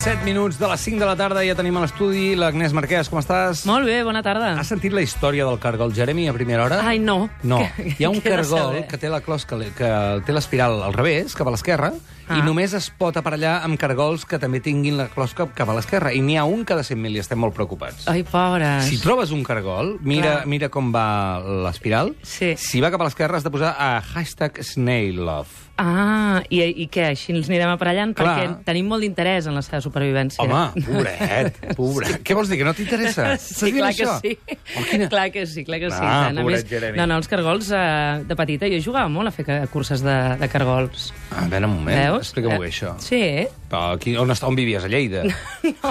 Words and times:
7 0.00 0.22
minuts 0.24 0.60
de 0.60 0.68
les 0.70 0.78
5 0.80 1.00
de 1.00 1.06
la 1.08 1.16
tarda, 1.18 1.40
ja 1.42 1.56
tenim 1.58 1.74
a 1.74 1.80
l'estudi 1.82 2.36
l'Agnès 2.38 2.70
Marquès, 2.70 3.08
com 3.10 3.18
estàs? 3.18 3.64
Molt 3.66 3.82
bé, 3.90 3.96
bona 4.06 4.20
tarda. 4.22 4.52
Has 4.60 4.68
sentit 4.70 4.94
la 4.94 5.02
història 5.02 5.42
del 5.48 5.58
cargol 5.58 5.90
Jeremy 5.90 6.28
a 6.30 6.34
primera 6.36 6.62
hora? 6.68 6.78
Ai, 6.86 7.00
no. 7.02 7.24
No, 7.42 7.58
Que- 7.74 7.96
hi 7.98 8.06
ha 8.06 8.10
un 8.14 8.20
cargol 8.22 8.84
que 8.86 8.94
té 9.02 9.10
la 9.10 9.18
closca, 9.26 9.58
que 9.74 9.90
té 10.22 10.36
l'espiral 10.36 10.78
al 10.86 10.94
revés, 10.94 11.34
cap 11.34 11.50
a 11.50 11.56
l'esquerra, 11.56 11.90
Ah. 12.28 12.36
i 12.38 12.42
només 12.44 12.74
es 12.76 12.90
pot 12.92 13.16
aparellar 13.16 13.56
amb 13.64 13.78
cargols 13.80 14.26
que 14.28 14.38
també 14.38 14.60
tinguin 14.60 14.98
la 15.00 15.06
closca 15.08 15.46
cap 15.56 15.70
a 15.72 15.74
l'esquerra. 15.74 16.12
I 16.14 16.20
n'hi 16.22 16.36
ha 16.36 16.44
un 16.44 16.62
cada 16.68 16.82
100.000 16.84 17.16
i 17.16 17.22
estem 17.24 17.40
molt 17.40 17.56
preocupats. 17.56 18.06
Ai, 18.06 18.22
pobres. 18.22 18.84
Si 18.86 18.98
trobes 19.02 19.32
un 19.34 19.42
cargol, 19.42 19.96
mira, 20.02 20.42
Clar. 20.42 20.46
mira 20.46 20.68
com 20.68 20.92
va 20.94 21.40
l'espiral. 21.66 22.14
Sí. 22.22 22.52
Si 22.60 22.80
va 22.84 22.90
cap 22.92 23.00
a 23.00 23.08
l'esquerra, 23.08 23.38
has 23.40 23.44
de 23.48 23.50
posar 23.50 23.74
a 23.80 23.96
hashtag 24.14 24.60
snaillove. 24.62 25.66
Ah, 25.78 26.40
i, 26.50 26.58
i 26.82 26.86
què? 26.90 27.04
Així 27.12 27.30
ens 27.30 27.46
anirem 27.46 27.70
aparellant? 27.70 28.10
Clar. 28.18 28.32
Perquè 28.34 28.64
tenim 28.66 28.88
molt 28.90 29.04
d'interès 29.06 29.46
en 29.46 29.54
la 29.54 29.62
seva 29.62 29.78
supervivència. 29.84 30.42
Home, 30.42 30.82
pobret, 30.88 31.60
pobret. 31.78 32.18
Què 32.26 32.34
vols 32.34 32.50
dir, 32.50 32.58
que 32.58 32.66
no 32.66 32.74
t'interessa? 32.74 33.28
Sí, 33.48 33.70
clar 33.76 33.92
això? 33.92 34.16
que 34.18 34.32
sí. 34.34 34.56
Oh, 34.74 34.82
quina... 34.88 35.06
Clar 35.12 35.28
que 35.34 35.44
sí, 35.46 35.62
clar 35.68 35.78
que 35.84 35.92
sí. 35.92 36.00
Ah, 36.02 36.28
tant. 36.28 36.42
Pobret 36.42 36.64
més, 36.64 36.70
Jeremy. 36.72 36.98
No, 36.98 37.06
no, 37.10 37.20
els 37.22 37.30
cargols, 37.30 37.70
eh, 37.70 38.24
de 38.26 38.38
petita, 38.38 38.70
jo 38.74 38.82
jugava 38.82 39.10
molt 39.12 39.30
a 39.30 39.34
fer 39.34 39.60
curses 39.72 40.02
de, 40.02 40.16
de 40.40 40.50
cargols. 40.50 41.12
A 41.30 41.44
veure, 41.46 41.66
un 41.66 41.74
moment, 41.74 41.98
Veus? 41.98 42.26
explica-m'ho 42.28 42.56
Eh, 42.56 42.58
bé, 42.64 42.68
això. 42.72 42.94
Sí. 43.04 43.22
Però 43.68 43.92
aquí, 43.98 44.14
on, 44.16 44.30
està, 44.32 44.46
on 44.48 44.56
vivies? 44.56 44.84
A 44.84 44.88
Lleida? 44.88 45.24
No. 45.68 45.90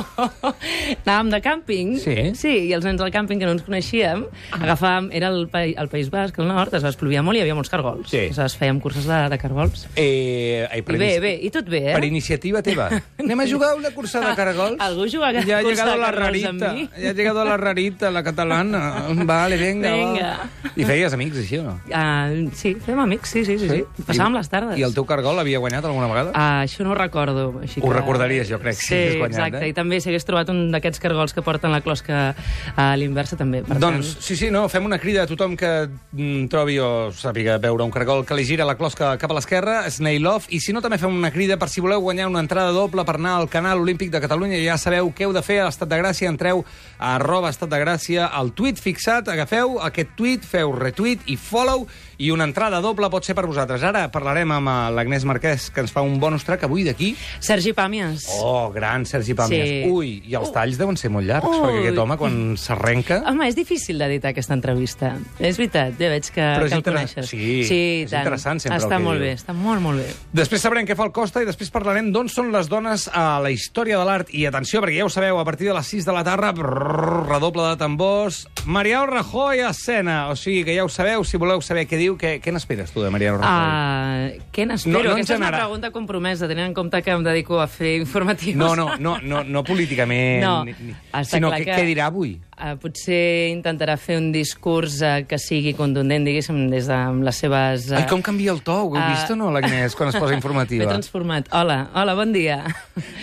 Anàvem 1.05 1.29
de 1.29 1.39
càmping. 1.45 1.91
Sí? 2.01 2.15
Sí, 2.35 2.53
i 2.67 2.71
els 2.75 2.85
nens 2.87 2.97
del 2.99 3.11
càmping 3.13 3.37
que 3.39 3.45
no 3.45 3.53
ens 3.53 3.61
coneixíem, 3.65 4.23
agafàvem... 4.57 5.09
Era 5.17 5.29
el, 5.33 5.45
pa, 5.51 5.61
el 5.67 5.89
País 5.91 6.09
Basc, 6.13 6.39
al 6.41 6.47
nord, 6.49 6.73
es 6.73 6.97
plovia 6.99 7.21
molt 7.25 7.37
i 7.37 7.41
hi 7.41 7.43
havia 7.45 7.55
molts 7.57 7.69
cargols. 7.69 8.09
Sí. 8.09 8.23
Aleshores 8.27 8.55
fèiem 8.57 8.79
curses 8.83 9.05
de, 9.07 9.19
de 9.29 9.37
cargols. 9.41 9.85
Eh, 9.95 10.65
ai, 10.71 10.81
per 10.87 10.95
I 10.97 11.01
bé, 11.01 11.09
bé, 11.23 11.33
i 11.45 11.51
tot 11.53 11.69
bé, 11.69 11.83
eh? 11.91 11.95
Per 11.97 12.03
iniciativa 12.07 12.63
teva. 12.65 12.87
Anem 13.21 13.43
a 13.43 13.47
jugar 13.49 13.73
una 13.77 13.91
cursa 13.93 14.23
de 14.25 14.33
cargols? 14.39 14.79
Algú 14.83 15.05
juga 15.11 15.29
a 15.29 15.43
Ja 15.45 15.59
ha 15.59 15.63
cursa 15.67 15.85
de 15.91 15.97
la 16.01 16.09
cargols 16.09 16.47
amb 16.49 16.65
rarita. 16.65 16.73
mi? 16.73 16.87
Ja 16.97 17.11
ha 17.11 17.13
llegado 17.21 17.45
la 17.45 17.57
rarita, 17.61 18.11
la 18.11 18.23
catalana. 18.25 18.83
Vale, 19.27 19.57
venga, 19.61 19.93
Vinga. 19.93 20.33
va. 20.63 20.73
I 20.77 20.85
feies 20.87 21.13
amics, 21.13 21.37
així, 21.43 21.61
o 21.61 21.67
no? 21.69 21.77
Uh, 21.91 22.49
sí, 22.57 22.73
fem 22.85 22.99
amics, 23.05 23.35
sí, 23.37 23.45
sí, 23.45 23.59
sí. 23.61 23.69
sí. 23.69 23.83
Passàvem 24.07 24.39
les 24.39 24.49
tardes. 24.49 24.77
I 24.79 24.85
el 24.87 24.93
teu 24.97 25.05
cargol 25.05 25.26
havia 25.35 25.59
guanyat 25.59 25.83
alguna 25.85 26.07
vegada? 26.07 26.31
Uh, 26.31 26.63
això 26.63 26.85
no 26.87 26.93
ho 26.93 26.95
recordo. 26.95 27.59
Així 27.61 27.81
Ho 27.83 27.89
que... 27.89 27.93
recordaries, 27.97 28.47
jo 28.47 28.59
crec, 28.63 28.77
si 28.79 28.87
sí, 28.87 28.95
hagués 28.95 29.17
guanyat, 29.19 29.39
exacte. 29.41 29.65
eh? 29.65 29.69
I 29.69 29.75
també, 29.75 29.99
si 29.99 30.09
hagués 30.09 30.25
trobat 30.25 30.49
un 30.53 30.71
d'aquests 30.71 31.03
cargols 31.03 31.35
que 31.35 31.43
porten 31.43 31.73
la 31.75 31.81
closca 31.83 32.33
a 32.75 32.87
l'inversa, 32.95 33.35
també. 33.35 33.63
Per 33.67 33.75
Doncs, 33.81 34.13
tant... 34.15 34.23
sí, 34.23 34.37
sí, 34.39 34.51
no, 34.53 34.63
fem 34.71 34.87
una 34.87 34.99
crida 35.03 35.25
a 35.25 35.29
tothom 35.29 35.57
que 35.59 35.71
mm, 35.89 36.47
trobi 36.53 36.79
o 36.79 37.11
sàpiga 37.11 37.57
veure 37.59 37.83
un 37.83 37.91
cargol 37.91 38.23
que 38.25 38.37
li 38.39 38.47
gira 38.47 38.65
la 38.65 38.77
closca 38.79 39.17
cap 39.19 39.31
a 39.31 39.37
l'esquerra, 39.37 39.81
Snail 39.91 40.23
Love, 40.23 40.47
i 40.55 40.61
si 40.63 40.71
no, 40.71 40.81
també 40.81 40.97
fem 41.01 41.11
una 41.11 41.31
crida 41.35 41.59
per 41.59 41.67
si 41.69 41.83
voleu 41.83 42.01
guanyar 42.01 42.29
una 42.31 42.39
entrada 42.45 42.71
doble 42.71 43.03
per 43.03 43.17
anar 43.19 43.35
al 43.41 43.49
canal 43.51 43.81
Olímpic 43.83 44.11
de 44.13 44.21
Catalunya. 44.23 44.61
Ja 44.63 44.77
sabeu 44.79 45.11
què 45.11 45.27
heu 45.27 45.33
de 45.35 45.43
fer 45.43 45.59
a 45.61 45.67
l'Estat 45.67 45.89
de 45.91 45.99
Gràcia. 45.99 46.31
Entreu 46.31 46.63
a 46.99 47.15
arroba 47.17 47.49
Estat 47.49 47.69
de 47.71 47.79
Gràcia, 47.81 48.27
al 48.31 48.53
tuit 48.55 48.79
fixat, 48.79 49.27
agafeu 49.33 49.79
aquest 49.83 50.13
tuit, 50.15 50.45
feu 50.45 50.71
retweet 50.75 51.25
i 51.27 51.35
follow, 51.37 51.87
i 52.17 52.31
una 52.33 52.47
entrada 52.47 52.79
doble 52.81 53.09
pot 53.13 53.25
ser 53.25 53.35
per 53.37 53.45
vosaltres. 53.49 53.83
Ara 53.85 54.07
parlarem 54.13 54.51
amb 54.55 54.69
eh, 54.71 54.77
l'Agnès 55.17 55.25
Marquès, 55.25 55.69
que 55.73 55.81
ens 55.81 55.91
fa 55.91 56.01
un 56.05 56.19
bonus 56.21 56.43
track 56.45 56.63
avui 56.67 56.83
d'aquí. 56.85 57.15
Sergi 57.41 57.73
Pàmies. 57.73 58.27
Oh, 58.41 58.69
gran 58.73 59.05
Sergi 59.05 59.33
Pàmies. 59.33 59.65
Sí. 59.65 59.89
Ui, 59.89 60.11
i 60.29 60.35
els 60.37 60.51
talls 60.53 60.77
deuen 60.77 60.97
ser 60.97 61.09
molt 61.09 61.25
llargs, 61.27 61.47
Ui. 61.49 61.57
perquè 61.63 61.79
aquest 61.87 61.97
home, 62.03 62.17
quan 62.17 62.35
s'arrenca... 62.57 63.21
Home, 63.27 63.47
és 63.49 63.55
difícil 63.57 63.97
d'editar 63.97 64.31
aquesta 64.35 64.53
entrevista. 64.53 65.15
És 65.39 65.57
veritat, 65.57 65.95
ja 65.99 66.09
veig 66.13 66.29
que, 66.29 66.41
Però 66.41 66.67
que 66.67 66.73
el 66.73 66.77
inter- 66.83 66.93
coneixes. 66.93 67.29
sí, 67.31 67.63
sí 67.65 67.79
és 68.03 68.11
tant. 68.11 68.21
interessant 68.25 68.61
sempre 68.61 68.77
el 68.77 68.83
Està 68.85 68.97
que 68.97 69.03
molt 69.03 69.19
diu. 69.19 69.27
bé, 69.27 69.33
està 69.39 69.55
molt, 69.57 69.81
molt 69.81 70.03
bé. 70.03 70.07
Després 70.37 70.61
sabrem 70.61 70.85
què 70.87 70.95
fa 70.95 71.07
el 71.07 71.11
Costa 71.15 71.41
i 71.41 71.49
després 71.49 71.71
parlarem 71.73 72.11
d'on 72.13 72.29
són 72.29 72.51
les 72.53 72.69
dones 72.69 73.07
a 73.13 73.39
la 73.41 73.51
història 73.51 73.97
de 73.97 74.05
l'art. 74.05 74.29
I 74.33 74.45
atenció, 74.45 74.81
perquè 74.83 74.99
ja 75.01 75.05
ho 75.05 75.09
sabeu, 75.09 75.39
a 75.39 75.45
partir 75.45 75.67
de 75.71 75.73
les 75.73 75.87
6 75.87 76.05
de 76.05 76.13
la 76.13 76.23
tarda, 76.27 76.51
brrr, 76.51 77.25
redoble 77.29 77.63
de 77.71 77.77
tambors, 77.77 78.47
Mariano 78.65 79.07
Rajoy 79.07 79.61
a 79.65 79.71
escena. 79.71 80.27
O 80.29 80.35
sigui 80.35 80.63
que 80.63 80.75
ja 80.75 80.85
ho 80.85 80.89
sabeu, 80.89 81.23
si 81.23 81.37
voleu 81.37 81.61
saber 81.61 81.87
què 81.87 81.97
diu, 81.97 82.17
què, 82.17 82.37
què 82.43 82.51
n'esperes 82.53 82.91
tu 82.91 83.01
de 83.01 83.09
Mariano 83.09 83.39
Rajoy? 83.41 84.37
Uh, 84.37 84.43
què 84.53 84.65
n'espero? 84.67 85.01
No- 85.03 85.06
no 85.07 85.15
en 85.15 85.17
Aquesta 85.21 85.33
és 85.33 85.39
una 85.39 85.51
pregunta 85.57 85.91
compromesa, 85.91 86.47
tenint 86.47 86.67
en 86.67 86.73
compte 86.73 87.01
que 87.01 87.11
em 87.11 87.23
dedico 87.23 87.59
a 87.59 87.67
fer 87.67 87.97
informatius. 88.01 88.55
No, 88.55 88.75
no, 88.75 88.97
no, 88.97 89.17
no, 89.21 89.43
no 89.43 89.63
políticament, 89.63 90.41
No, 90.43 90.63
ni, 90.65 90.73
ni, 90.79 90.95
sinó 91.25 91.51
que- 91.51 91.65
què 91.65 91.83
dirà 91.85 92.05
avui. 92.11 92.39
Uh, 92.57 92.71
potser 92.81 93.51
intentarà 93.51 93.93
fer 94.01 94.15
un 94.17 94.31
discurs 94.33 94.95
uh, 95.05 95.19
que 95.29 95.37
sigui 95.37 95.75
contundent, 95.77 96.23
diguéssim, 96.25 96.63
des 96.71 96.87
de 96.89 96.95
amb 96.95 97.21
les 97.21 97.37
seves... 97.37 97.83
Uh, 97.91 97.99
Ai, 97.99 98.07
com 98.09 98.23
canvia 98.25 98.49
el 98.49 98.63
to, 98.65 98.73
ho 98.81 98.95
heu 98.95 98.97
ah. 98.97 99.11
vist 99.11 99.29
o 99.29 99.35
no, 99.37 99.51
l'Agnès, 99.53 99.93
quan 99.93 100.09
es 100.09 100.17
posa 100.17 100.31
M'he 100.33 100.39
informativa? 100.39 100.87
transformat. 100.89 101.51
Hola, 101.53 101.83
hola, 101.93 102.15
bon 102.17 102.33
dia. 102.33 102.63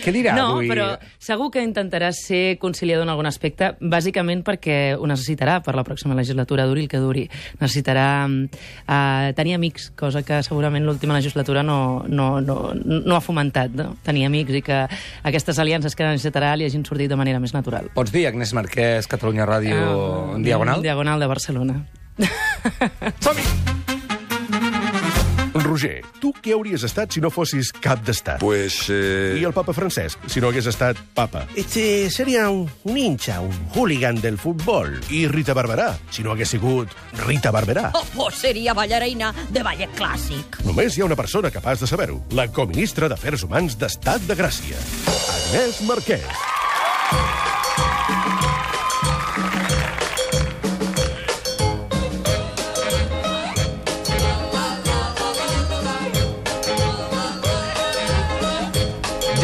Què 0.05 0.15
dirà 0.15 0.37
no, 0.39 0.61
avui? 0.61 0.69
però 0.71 0.93
segur 1.19 1.49
que 1.51 1.65
intentarà 1.67 2.13
ser 2.15 2.61
conciliador 2.63 3.09
en 3.09 3.11
algun 3.11 3.27
aspecte, 3.27 3.73
bàsicament 3.81 4.45
perquè 4.47 4.77
ho 4.95 5.11
necessitarà 5.11 5.59
per 5.67 5.75
la 5.75 5.83
pròxima 5.83 6.15
legislatura, 6.15 6.69
duri 6.71 6.87
el 6.87 6.93
que 6.93 7.03
duri. 7.03 7.27
Necessitarà 7.59 8.07
uh, 8.31 9.35
tenir 9.35 9.59
amics, 9.59 9.89
cosa 9.99 10.23
que 10.23 10.45
segurament 10.47 10.87
l'última 10.87 11.19
legislatura 11.19 11.67
no, 11.67 12.05
no, 12.07 12.39
no, 12.39 12.71
no 12.79 13.19
ha 13.19 13.21
fomentat, 13.25 13.75
no? 13.83 13.97
tenir 14.07 14.29
amics 14.31 14.61
i 14.61 14.63
que 14.63 14.81
aquestes 15.27 15.59
aliances 15.59 15.99
que 15.99 16.07
necessitarà 16.07 16.55
li 16.55 16.71
hagin 16.71 16.87
sortit 16.87 17.11
de 17.11 17.19
manera 17.19 17.43
més 17.43 17.59
natural. 17.59 17.91
Pots 17.99 18.15
dir 18.15 18.29
Agnès 18.31 18.55
Marquès, 18.55 19.11
Catalunya 19.25 19.47
Ràdio, 19.49 19.73
Ah, 19.73 20.37
en 20.37 20.43
diagonal? 20.45 20.83
Diagonal 20.85 21.19
de 21.19 21.27
Barcelona. 21.27 21.87
Som-hi! 23.25 23.43
Roger, 25.65 26.03
tu 26.21 26.29
què 26.45 26.53
hauries 26.53 26.83
estat 26.85 27.11
si 27.15 27.23
no 27.25 27.31
fossis 27.33 27.71
cap 27.73 28.03
d'estat? 28.05 28.37
Pues. 28.43 28.91
eh, 28.93 29.39
I 29.41 29.45
el 29.49 29.55
papa 29.57 29.73
Francesc, 29.73 30.19
si 30.29 30.43
no 30.43 30.51
hagués 30.51 30.67
estat 30.69 30.99
papa? 31.15 31.47
Este 31.57 32.11
sería 32.11 32.51
un, 32.51 32.69
un 32.85 32.99
hincha, 32.99 33.41
un 33.41 33.51
hooligan 33.75 34.21
del 34.21 34.37
fútbol. 34.37 35.01
I 35.09 35.27
Rita 35.29 35.55
Barberà, 35.57 35.95
si 36.11 36.23
no 36.23 36.33
hagués 36.33 36.51
sigut 36.53 36.89
Rita 37.25 37.51
Barberà? 37.51 37.93
Oh, 37.95 38.05
pues 38.15 38.35
seria 38.45 38.75
ballarina 38.75 39.33
de 39.49 39.63
ballet 39.65 39.89
clàssic. 39.97 40.61
Només 40.69 40.99
hi 40.99 41.01
ha 41.01 41.09
una 41.09 41.17
persona 41.17 41.51
capaç 41.51 41.81
de 41.81 41.87
saber-ho, 41.89 42.21
la 42.37 42.49
coministra 42.53 43.09
d'Afers 43.09 43.47
Humans 43.49 43.79
d'Estat 43.81 44.29
de 44.29 44.37
Gràcia, 44.37 44.77
Agnès 45.09 45.81
Marquès. 45.89 46.44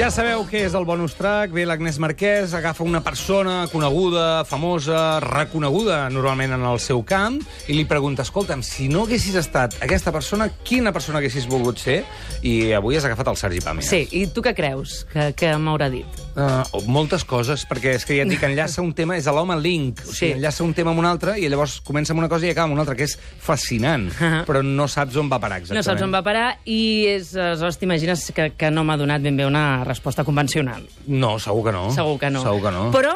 Ja 0.01 0.07
sabeu 0.09 0.47
què 0.49 0.63
és 0.65 0.73
el 0.73 0.87
bonus 0.89 1.13
track. 1.13 1.51
Ve 1.53 1.67
l'Agnès 1.69 1.99
Marquès, 2.01 2.55
agafa 2.57 2.87
una 2.87 3.03
persona 3.05 3.67
coneguda, 3.69 4.47
famosa, 4.49 5.19
reconeguda 5.21 6.07
normalment 6.09 6.55
en 6.57 6.65
el 6.65 6.81
seu 6.81 7.03
camp, 7.05 7.37
i 7.69 7.77
li 7.77 7.85
pregunta, 7.85 8.25
escolta'm, 8.25 8.63
si 8.65 8.89
no 8.89 9.03
haguessis 9.05 9.37
estat 9.37 9.77
aquesta 9.85 10.09
persona, 10.09 10.47
quina 10.65 10.95
persona 10.97 11.21
haguessis 11.21 11.45
volgut 11.51 11.85
ser? 11.85 11.99
I 12.41 12.73
avui 12.79 12.97
has 12.97 13.05
agafat 13.05 13.29
el 13.29 13.37
Sergi 13.37 13.61
Pàmies. 13.61 13.93
Sí, 13.93 14.07
i 14.17 14.25
tu 14.33 14.41
què 14.41 14.55
creus 14.57 15.03
que, 15.13 15.35
que 15.37 15.53
m'haurà 15.61 15.91
dit? 15.93 16.25
Uh, 16.31 16.63
moltes 16.87 17.25
coses, 17.27 17.65
perquè 17.67 17.97
és 17.99 18.05
que 18.07 18.15
ja 18.15 18.23
et 18.23 18.31
dic, 18.31 18.43
enllaça 18.47 18.83
un 18.85 18.93
tema, 18.95 19.17
és 19.19 19.27
l'home 19.27 19.57
link, 19.59 19.99
o 20.05 20.13
sigui, 20.13 20.17
Sí. 20.17 20.33
enllaça 20.39 20.63
un 20.63 20.73
tema 20.75 20.93
amb 20.93 21.01
un 21.03 21.07
altre, 21.07 21.39
i 21.41 21.49
llavors 21.49 21.81
comença 21.81 22.13
amb 22.13 22.21
una 22.23 22.29
cosa 22.29 22.47
i 22.47 22.51
acaba 22.51 22.69
amb 22.69 22.75
una 22.75 22.83
altra, 22.83 22.95
que 22.95 23.05
és 23.05 23.17
fascinant, 23.19 24.09
Ahà. 24.13 24.45
però 24.47 24.63
no 24.63 24.87
saps 24.87 25.17
on 25.17 25.29
va 25.29 25.41
parar 25.41 25.59
exactament. 25.59 25.85
No 25.85 25.89
saps 25.91 26.03
on 26.03 26.13
va 26.15 26.23
parar 26.23 26.59
i 26.65 27.07
és, 27.07 27.35
aleshores 27.35 27.79
t'imagines 27.79 28.31
que, 28.33 28.53
que 28.57 28.71
no 28.71 28.85
m'ha 28.85 28.97
donat 28.97 29.23
ben 29.23 29.37
bé 29.37 29.47
una 29.47 29.83
resposta 29.85 30.23
convencional. 30.25 30.87
No, 31.07 31.39
segur 31.39 31.65
que 31.65 31.73
no. 31.73 31.91
Segur 31.91 32.19
que 32.19 32.31
no. 32.31 32.43
Segur 32.43 32.63
que 32.63 32.71
no. 32.77 32.91
Però 32.93 33.15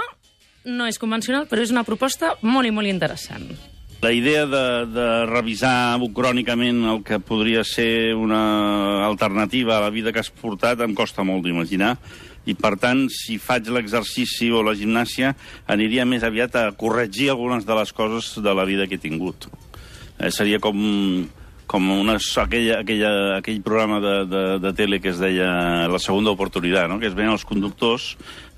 no 0.65 0.87
és 0.87 0.99
convencional, 0.99 1.47
però 1.47 1.63
és 1.63 1.71
una 1.71 1.85
proposta 1.85 2.35
molt 2.43 2.67
i 2.67 2.73
molt 2.75 2.89
interessant. 2.89 3.47
La 4.03 4.13
idea 4.13 4.45
de, 4.45 4.87
de 4.93 5.09
revisar 5.31 5.97
crònicament 6.13 6.83
el 6.85 7.03
que 7.07 7.21
podria 7.25 7.63
ser 7.65 8.15
una 8.15 9.07
alternativa 9.07 9.79
a 9.79 9.81
la 9.81 9.91
vida 9.91 10.13
que 10.13 10.21
has 10.21 10.29
portat 10.29 10.83
em 10.85 10.93
costa 10.95 11.25
molt 11.25 11.45
d'imaginar 11.47 11.97
i, 12.45 12.55
per 12.55 12.75
tant, 12.81 13.07
si 13.13 13.39
faig 13.41 13.71
l'exercici 13.73 14.51
o 14.53 14.63
la 14.65 14.77
gimnàsia, 14.77 15.35
aniria 15.71 16.05
més 16.09 16.27
aviat 16.27 16.57
a 16.61 16.67
corregir 16.77 17.31
algunes 17.33 17.65
de 17.65 17.79
les 17.79 17.93
coses 17.93 18.35
de 18.45 18.55
la 18.55 18.67
vida 18.69 18.87
que 18.87 18.99
he 18.99 19.03
tingut. 19.03 19.49
Eh, 20.19 20.31
seria 20.31 20.61
com, 20.63 20.77
com 21.67 21.91
una, 21.91 22.19
aquella, 22.43 22.81
aquella, 22.83 23.13
aquell 23.39 23.63
programa 23.65 24.01
de, 24.01 24.15
de, 24.31 24.43
de 24.63 24.73
tele 24.77 25.01
que 25.01 25.11
es 25.11 25.19
deia 25.19 25.89
La 25.91 25.99
segona 25.99 26.35
oportunitat, 26.35 26.89
no? 26.91 27.01
que 27.01 27.09
es 27.11 27.17
veien 27.17 27.33
els 27.33 27.47
conductors 27.49 28.15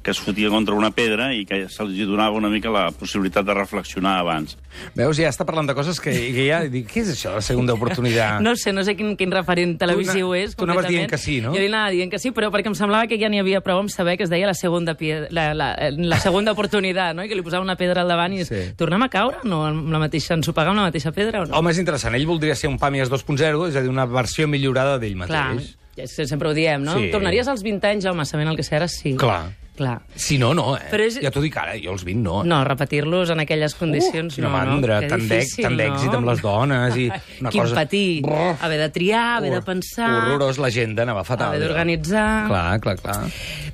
que 0.06 0.12
es 0.14 0.20
fotien 0.22 0.52
contra 0.54 0.76
una 0.78 0.92
pedra 0.94 1.32
i 1.34 1.42
que 1.44 1.64
se'ls 1.66 1.96
donava 2.06 2.36
una 2.38 2.46
mica 2.52 2.70
la 2.70 2.84
possibilitat 2.94 3.42
de 3.48 3.54
reflexionar 3.58 4.20
abans. 4.20 4.54
Veus, 4.94 5.18
ja 5.18 5.32
està 5.32 5.42
parlant 5.48 5.66
de 5.66 5.74
coses 5.74 5.98
que, 6.00 6.12
que 6.14 6.44
ja 6.46 6.60
dic, 6.70 6.86
què 6.92 7.02
és 7.02 7.10
això, 7.16 7.32
la 7.34 7.42
segona 7.42 7.74
oportunitat? 7.74 8.38
No 8.46 8.52
sé, 8.54 8.70
no 8.72 8.84
sé 8.86 8.94
quin, 8.94 9.16
quin 9.18 9.32
referent 9.34 9.74
televisiu 9.80 10.30
na- 10.30 10.38
és. 10.44 10.54
tu 10.54 10.62
anaves 10.64 10.86
dient 10.86 11.10
que 11.10 11.18
sí, 11.18 11.40
no? 11.42 11.50
Jo 11.56 11.64
anava 11.66 11.90
dient 11.90 12.12
que 12.12 12.20
sí, 12.22 12.30
però 12.36 12.52
perquè 12.54 12.70
em 12.70 12.76
semblava 12.78 13.08
que 13.10 13.18
ja 13.18 13.28
n'hi 13.32 13.40
havia 13.42 13.60
prou 13.66 13.80
amb 13.82 13.90
saber 13.90 14.14
que 14.16 14.22
es 14.24 14.30
deia 14.30 14.46
la 14.46 14.54
segona, 14.54 14.94
pie... 14.94 15.26
la, 15.34 15.48
la, 15.58 15.72
la 15.90 16.20
segona 16.22 16.52
oportunitat, 16.54 17.16
no? 17.18 17.24
I 17.26 17.28
que 17.28 17.34
li 17.34 17.42
posava 17.42 17.64
una 17.66 17.74
pedra 17.76 18.04
al 18.06 18.08
davant 18.14 18.32
i 18.38 18.44
Sí. 18.46 18.62
tornem 18.78 19.02
a 19.02 19.08
caure? 19.10 19.42
No, 19.42 19.64
amb 19.66 19.90
la 19.90 19.98
mateixa, 19.98 20.36
ensopegar 20.38 20.70
amb 20.70 20.78
la 20.84 20.86
mateixa 20.92 21.10
pedra 21.10 21.42
o 21.42 21.46
no? 21.50 21.58
Home, 21.58 21.72
és 21.74 21.82
interessant. 21.82 22.14
Ell 22.14 22.28
voldria 22.30 22.54
ser 22.54 22.70
un 22.70 22.78
Pàmies 22.78 23.10
2.0, 23.10 23.66
és 23.72 23.74
a 23.74 23.82
dir, 23.82 23.90
una 23.90 24.06
versió 24.06 24.46
millorada 24.46 25.00
d'ell 25.02 25.18
Clar. 25.26 25.48
mateix. 25.56 25.74
és 25.96 26.12
que 26.14 26.26
sempre 26.28 26.50
ho 26.50 26.54
diem, 26.54 26.82
no? 26.84 26.92
Sí. 27.00 27.08
Tornaries 27.10 27.48
als 27.48 27.62
20 27.64 27.88
anys, 27.88 28.04
home, 28.04 28.24
sabent 28.28 28.50
el 28.52 28.56
que 28.58 28.62
sé 28.62 28.76
ara, 28.76 28.86
sí. 28.86 29.14
Clar. 29.16 29.48
Clar. 29.76 29.99
Si 30.14 30.38
no, 30.40 30.55
no, 30.56 30.76
eh? 30.76 30.87
Però 30.90 31.05
és- 31.05 31.19
Ja 31.20 31.31
t'ho 31.31 31.43
dic 31.44 31.56
ara, 31.61 31.75
jo 31.76 31.93
els 31.93 32.02
20 32.05 32.23
no. 32.25 32.43
No, 32.49 32.62
repetir-los 32.64 33.28
en 33.31 33.40
aquelles 33.40 33.75
condicions, 33.76 34.38
Uh, 34.38 34.43
no, 34.43 34.50
mandra, 34.50 35.02
no. 35.02 35.08
Tant 35.08 35.26
d'èxit 35.28 35.69
no? 36.11 36.17
amb 36.19 36.26
les 36.31 36.40
dones 36.40 36.96
i 36.96 37.06
una 37.40 37.50
Quin 37.50 37.61
cosa- 37.62 37.75
patir. 37.75 38.23
Brrr. 38.25 38.56
Haver 38.62 38.78
de 38.81 38.88
triar, 38.90 39.37
haver 39.37 39.50
de 39.52 39.58
Hor- 39.58 39.64
pensar... 39.64 40.08
Horrorós, 40.32 40.58
l'agenda 40.58 41.02
anava 41.05 41.25
fatal. 41.25 41.49
Haver 41.52 41.61
d'organitzar... 41.67 42.46
Clar, 42.49 42.81
clar, 42.81 42.96
clar. 43.02 43.19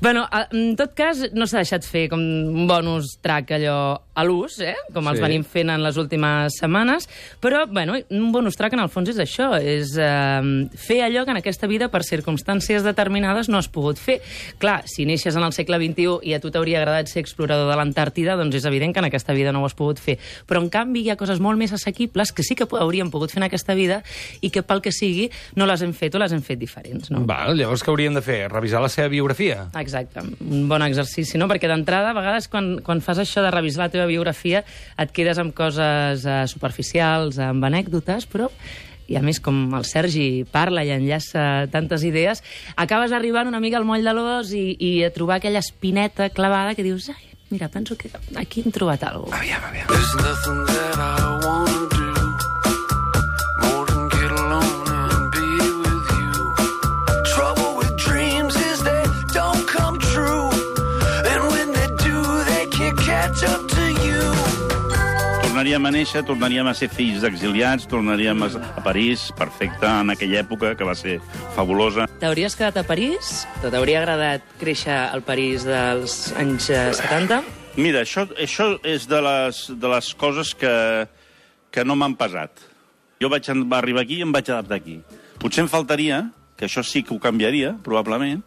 Bueno, 0.01 0.27
en 0.51 0.75
tot 0.77 0.95
cas, 0.99 1.23
no 1.33 1.47
s'ha 1.47 1.63
deixat 1.63 1.85
fer 1.87 2.09
com 2.11 2.19
un 2.21 2.67
bonus 2.67 3.19
track 3.23 3.55
allò 3.61 3.79
a 4.15 4.25
l'ús, 4.25 4.59
eh? 4.61 4.75
com 4.93 5.07
els 5.09 5.19
Sí. 5.19 5.23
venim 5.25 5.45
fent 5.45 5.71
en 5.71 5.83
les 5.83 5.97
últimes 5.97 6.53
setmanes, 6.59 7.09
però 7.41 7.67
bueno, 7.67 7.95
un 8.11 8.33
bonus 8.33 8.57
track 8.57 8.75
en 8.75 8.81
el 8.81 8.89
fons 8.93 9.09
és 9.09 9.17
això, 9.19 9.55
és 9.61 9.95
eh, 9.97 10.69
fer 10.77 10.99
allò 11.07 11.25
que 11.25 11.31
en 11.33 11.39
aquesta 11.41 11.67
vida 11.67 11.89
per 11.89 12.03
circumstàncies 12.05 12.83
determinades 12.85 13.49
no 13.49 13.59
has 13.59 13.69
pogut 13.73 13.99
fer. 13.99 14.21
Clar, 14.59 14.83
si 14.87 15.07
neixes 15.09 15.37
en 15.37 15.45
el 15.47 15.53
segle 15.57 15.79
XXI 15.81 16.19
i 16.29 16.35
a 16.35 16.41
tu 16.41 16.51
t'hauria 16.53 16.81
agradat 16.83 17.09
ser 17.09 17.23
explorador 17.23 17.71
de 17.71 17.77
l'Antàrtida, 17.79 18.37
doncs 18.37 18.57
és 18.61 18.65
evident 18.69 18.93
que 18.93 19.01
en 19.01 19.09
aquesta 19.09 19.33
vida 19.33 19.53
no 19.53 19.63
ho 19.63 19.67
has 19.67 19.75
pogut 19.79 19.99
fer. 20.03 20.19
Però 20.47 20.61
en 20.63 20.69
canvi 20.69 21.07
hi 21.07 21.11
ha 21.11 21.17
coses 21.17 21.41
molt 21.41 21.59
més 21.59 21.73
assequibles 21.73 22.33
que 22.33 22.43
sí 22.45 22.55
que 22.59 22.67
hauríem 22.69 23.11
pogut 23.11 23.31
fer 23.33 23.41
en 23.43 23.49
aquesta 23.49 23.75
vida 23.75 24.03
i 24.43 24.51
que 24.51 24.63
pel 24.63 24.83
que 24.85 24.93
sigui 24.93 25.31
no 25.57 25.67
les 25.67 25.81
hem 25.83 25.93
fet 25.97 26.15
o 26.15 26.21
les 26.23 26.33
hem 26.33 26.43
fet 26.45 26.59
diferents. 26.61 27.11
No? 27.11 27.25
Val, 27.25 27.57
llavors 27.57 27.83
què 27.83 27.89
hauríem 27.93 28.15
de 28.15 28.23
fer? 28.25 28.43
Revisar 28.53 28.83
la 28.83 28.91
seva 28.93 29.09
biografia? 29.09 29.69
Exacte, 29.81 30.21
un 30.45 30.69
bon 30.69 30.83
exercici, 30.85 31.39
no? 31.39 31.49
Perquè 31.49 31.69
d'entrada, 31.71 32.11
a 32.13 32.17
vegades, 32.19 32.49
quan, 32.53 32.75
quan 32.85 33.01
fas 33.01 33.19
això 33.25 33.43
de 33.43 33.51
revisar 33.51 33.87
la 33.87 33.91
teva 33.93 34.02
biografia, 34.07 34.65
et 34.99 35.13
quedes 35.13 35.39
amb 35.39 35.55
coses 35.55 36.27
eh, 36.27 36.41
superficials, 36.51 37.39
amb 37.43 37.65
anècdotes, 37.65 38.27
però 38.31 38.51
i 39.13 39.17
a 39.19 39.23
més, 39.23 39.41
com 39.43 39.75
el 39.77 39.85
Sergi 39.85 40.45
parla 40.51 40.85
i 40.87 40.93
enllaça 40.95 41.67
tantes 41.73 42.05
idees, 42.07 42.43
acabes 42.77 43.13
arribant 43.13 43.51
una 43.51 43.61
mica 43.61 43.77
al 43.81 43.85
moll 43.89 44.07
de 44.07 44.15
l'os 44.17 44.53
i, 44.57 44.77
i 44.79 44.93
a 45.05 45.13
trobar 45.13 45.41
aquella 45.41 45.61
espineta 45.61 46.31
clavada 46.31 46.75
que 46.79 46.87
dius, 46.87 47.11
ai, 47.13 47.35
mira, 47.51 47.69
penso 47.69 47.97
que 47.99 48.11
aquí 48.37 48.63
hem 48.65 48.73
trobat 48.73 49.05
alguna 49.05 49.37
cosa. 49.37 49.43
Aviam, 49.43 49.65
aviam. 49.69 49.87
There's 49.89 50.15
nothing 50.17 50.65
that 50.71 50.97
I 50.97 51.41
wanna 51.45 51.83
do 51.99 52.09
more 53.67 53.87
than 53.91 54.09
get 54.17 54.33
alone 54.33 54.89
and 54.97 55.25
be 55.35 55.51
with 55.83 56.07
you. 56.17 56.33
Trouble 57.35 57.77
with 57.77 57.93
dreams 57.99 58.57
is 58.57 58.83
they 58.83 59.05
don't 59.35 59.67
come 59.69 59.99
true, 59.99 60.49
and 61.29 61.41
when 61.53 61.73
they 61.77 61.89
do, 62.01 62.17
they 62.49 62.67
can't 62.71 62.99
catch 62.99 63.45
up. 63.45 63.72
Tornaríem 65.63 65.87
a 65.87 65.91
néixer, 65.95 66.21
tornaríem 66.27 66.67
a 66.67 66.73
ser 66.75 66.89
fills 66.91 67.23
d'exiliats, 67.23 67.85
tornaríem 67.87 68.41
a, 68.43 68.49
a 68.51 68.83
París, 68.83 69.29
perfecte, 69.39 69.87
en 69.87 70.11
aquella 70.11 70.41
època 70.41 70.73
que 70.75 70.83
va 70.83 70.97
ser 70.99 71.21
fabulosa. 71.55 72.09
T'hauries 72.19 72.57
quedat 72.59 72.81
a 72.81 72.83
París? 72.83 73.45
T'hauria 73.63 74.01
agradat 74.01 74.43
créixer 74.59 74.91
al 74.91 75.23
París 75.23 75.63
dels 75.63 76.35
anys 76.35 76.67
eh, 76.67 76.83
70? 76.99 77.39
Mira, 77.79 78.03
això, 78.03 78.27
això 78.43 78.73
és 78.83 79.07
de 79.07 79.23
les, 79.23 79.63
de 79.71 79.95
les 79.95 80.11
coses 80.19 80.51
que, 80.59 80.75
que 81.71 81.87
no 81.87 81.95
m'han 81.95 82.19
pesat. 82.19 82.67
Jo 83.23 83.31
vaig 83.31 83.47
arribar 83.55 84.03
aquí 84.03 84.19
i 84.19 84.27
em 84.27 84.35
vaig 84.35 84.51
adaptar 84.51 84.83
aquí. 84.83 84.99
Potser 85.39 85.63
em 85.63 85.71
faltaria, 85.71 86.25
que 86.59 86.67
això 86.67 86.83
sí 86.83 87.07
que 87.07 87.15
ho 87.15 87.23
canviaria, 87.23 87.77
probablement, 87.87 88.43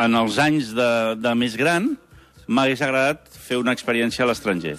en 0.00 0.22
els 0.24 0.40
anys 0.40 0.72
de, 0.72 0.92
de 1.20 1.36
més 1.44 1.60
gran 1.60 1.92
m'hagués 2.48 2.80
agradat 2.80 3.28
fer 3.36 3.60
una 3.60 3.76
experiència 3.76 4.24
a 4.24 4.32
l'estranger. 4.32 4.78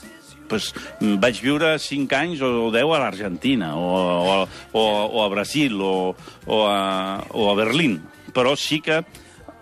Pues, 0.49 0.73
mm, 0.99 1.19
vaig 1.21 1.39
viure 1.45 1.75
5 1.79 2.19
anys 2.19 2.43
o 2.45 2.69
10 2.73 2.95
a 2.95 3.01
l'Argentina, 3.05 3.73
o, 3.77 3.89
o, 3.93 4.37
o, 4.73 4.83
o 5.13 5.23
a 5.23 5.29
Brasil, 5.31 5.79
o, 5.81 6.15
o, 6.45 6.61
a, 6.67 7.23
o 7.31 7.49
a 7.51 7.57
Berlín. 7.59 7.99
Però 8.33 8.55
sí 8.57 8.81
que 8.83 9.03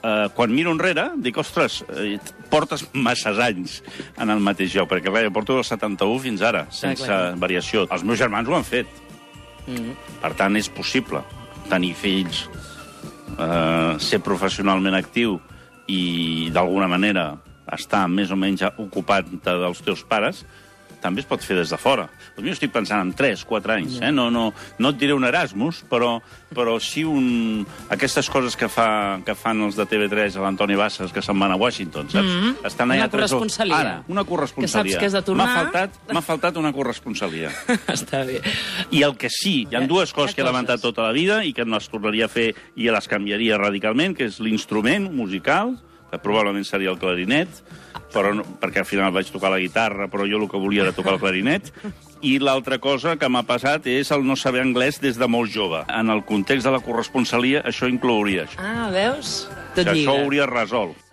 eh, 0.04 0.28
quan 0.36 0.54
miro 0.54 0.72
enrere, 0.72 1.10
dic, 1.24 1.38
ostres, 1.42 1.82
eh, 1.90 2.18
portes 2.52 2.86
masses 2.94 3.40
anys 3.44 3.82
en 4.18 4.32
el 4.34 4.44
mateix 4.44 4.76
lloc, 4.76 4.90
perquè 4.92 5.12
clar, 5.12 5.26
jo 5.28 5.34
porto 5.36 5.58
del 5.58 5.68
71 5.68 6.24
fins 6.24 6.46
ara, 6.46 6.66
sense 6.72 7.06
clar. 7.06 7.36
variació. 7.40 7.88
Els 7.92 8.06
meus 8.08 8.20
germans 8.20 8.48
ho 8.50 8.56
han 8.58 8.68
fet. 8.68 9.04
Per 10.22 10.32
tant, 10.40 10.56
és 10.56 10.70
possible 10.72 11.20
tenir 11.68 11.92
fills, 12.00 12.46
eh, 13.36 13.96
ser 14.00 14.22
professionalment 14.24 14.96
actiu 14.96 15.42
i, 15.88 16.50
d'alguna 16.56 16.88
manera, 16.88 17.34
estar 17.76 18.06
més 18.08 18.32
o 18.32 18.38
menys 18.40 18.64
ocupat 18.80 19.28
dels 19.44 19.84
teus 19.84 20.06
pares, 20.08 20.46
també 21.02 21.22
es 21.24 21.28
pot 21.30 21.44
fer 21.44 21.58
des 21.60 21.72
de 21.72 21.78
fora. 21.80 22.08
Doncs 22.36 22.48
jo 22.48 22.56
estic 22.56 22.74
pensant 22.74 23.02
en 23.04 23.14
3, 23.18 23.44
4 23.48 23.74
anys. 23.78 24.00
Eh? 24.02 24.12
No, 24.12 24.30
no, 24.34 24.50
no 24.80 24.92
et 24.94 25.00
diré 25.00 25.16
un 25.16 25.26
Erasmus, 25.28 25.84
però, 25.90 26.18
però 26.54 26.78
sí 26.84 27.04
un... 27.08 27.66
aquestes 27.94 28.30
coses 28.34 28.58
que, 28.60 28.70
fa, 28.72 29.20
que 29.26 29.36
fan 29.38 29.62
els 29.68 29.78
de 29.78 29.88
TV3 29.90 30.38
a 30.38 30.46
l'Antoni 30.46 30.78
Bassas, 30.80 31.14
que 31.14 31.24
se'n 31.26 31.40
van 31.40 31.56
a 31.56 31.60
Washington, 31.60 32.10
saps? 32.14 32.28
Mhm. 32.28 32.68
Estan 32.68 32.92
allà 32.92 33.08
Una 33.08 33.14
corresponsalia. 33.16 33.80
Ara, 33.80 33.96
una 34.08 34.26
corresponsalia. 34.28 34.84
Que 34.84 34.92
saps 34.92 35.02
que 35.02 35.10
has 35.12 35.18
de 35.20 35.24
tornar. 35.32 35.48
M'ha 35.48 35.64
faltat, 35.64 36.00
faltat 36.28 36.62
una 36.62 36.74
corresponsalia. 36.76 37.52
Està 37.98 38.24
bé. 38.28 38.42
I 38.92 39.04
el 39.08 39.18
que 39.20 39.32
sí, 39.34 39.60
hi 39.70 39.78
ha 39.78 39.84
dues 39.88 40.14
coses 40.14 40.36
que 40.36 40.44
he 40.44 40.48
lamentat 40.48 40.82
tota 40.84 41.06
la 41.06 41.14
vida 41.16 41.44
i 41.46 41.54
que 41.54 41.66
no 41.66 41.78
les 41.78 41.90
tornaria 41.92 42.28
a 42.28 42.32
fer 42.32 42.52
i 42.76 42.90
les 42.92 43.10
canviaria 43.10 43.60
radicalment, 43.62 44.16
que 44.18 44.28
és 44.32 44.40
l'instrument 44.44 45.12
musical, 45.14 45.76
que 46.12 46.20
probablement 46.24 46.66
seria 46.66 46.94
el 46.94 47.00
clarinet, 47.02 47.62
però 48.14 48.34
no, 48.34 48.44
perquè 48.62 48.82
al 48.84 48.88
final 48.90 49.12
vaig 49.16 49.30
tocar 49.32 49.52
la 49.54 49.60
guitarra, 49.62 50.08
però 50.12 50.28
jo 50.30 50.42
el 50.42 50.50
que 50.50 50.60
volia 50.62 50.86
era 50.86 50.96
tocar 50.96 51.16
el 51.18 51.22
clarinet. 51.22 51.72
I 52.22 52.38
l'altra 52.42 52.80
cosa 52.82 53.16
que 53.20 53.30
m'ha 53.30 53.44
passat 53.46 53.86
és 53.92 54.10
el 54.16 54.26
no 54.26 54.36
saber 54.36 54.64
anglès 54.64 55.02
des 55.04 55.20
de 55.20 55.28
molt 55.30 55.54
jove. 55.54 55.84
En 55.94 56.10
el 56.10 56.24
context 56.26 56.66
de 56.66 56.74
la 56.74 56.82
corresponsalia, 56.82 57.62
això 57.68 57.90
inclouria 57.90 58.48
això. 58.48 58.62
Ah, 58.64 58.90
veus? 58.94 59.48
Tot 59.76 59.86
això 59.86 59.94
lliga. 59.94 60.16
ho 60.16 60.24
hauria 60.24 60.50
resolt. 60.50 61.04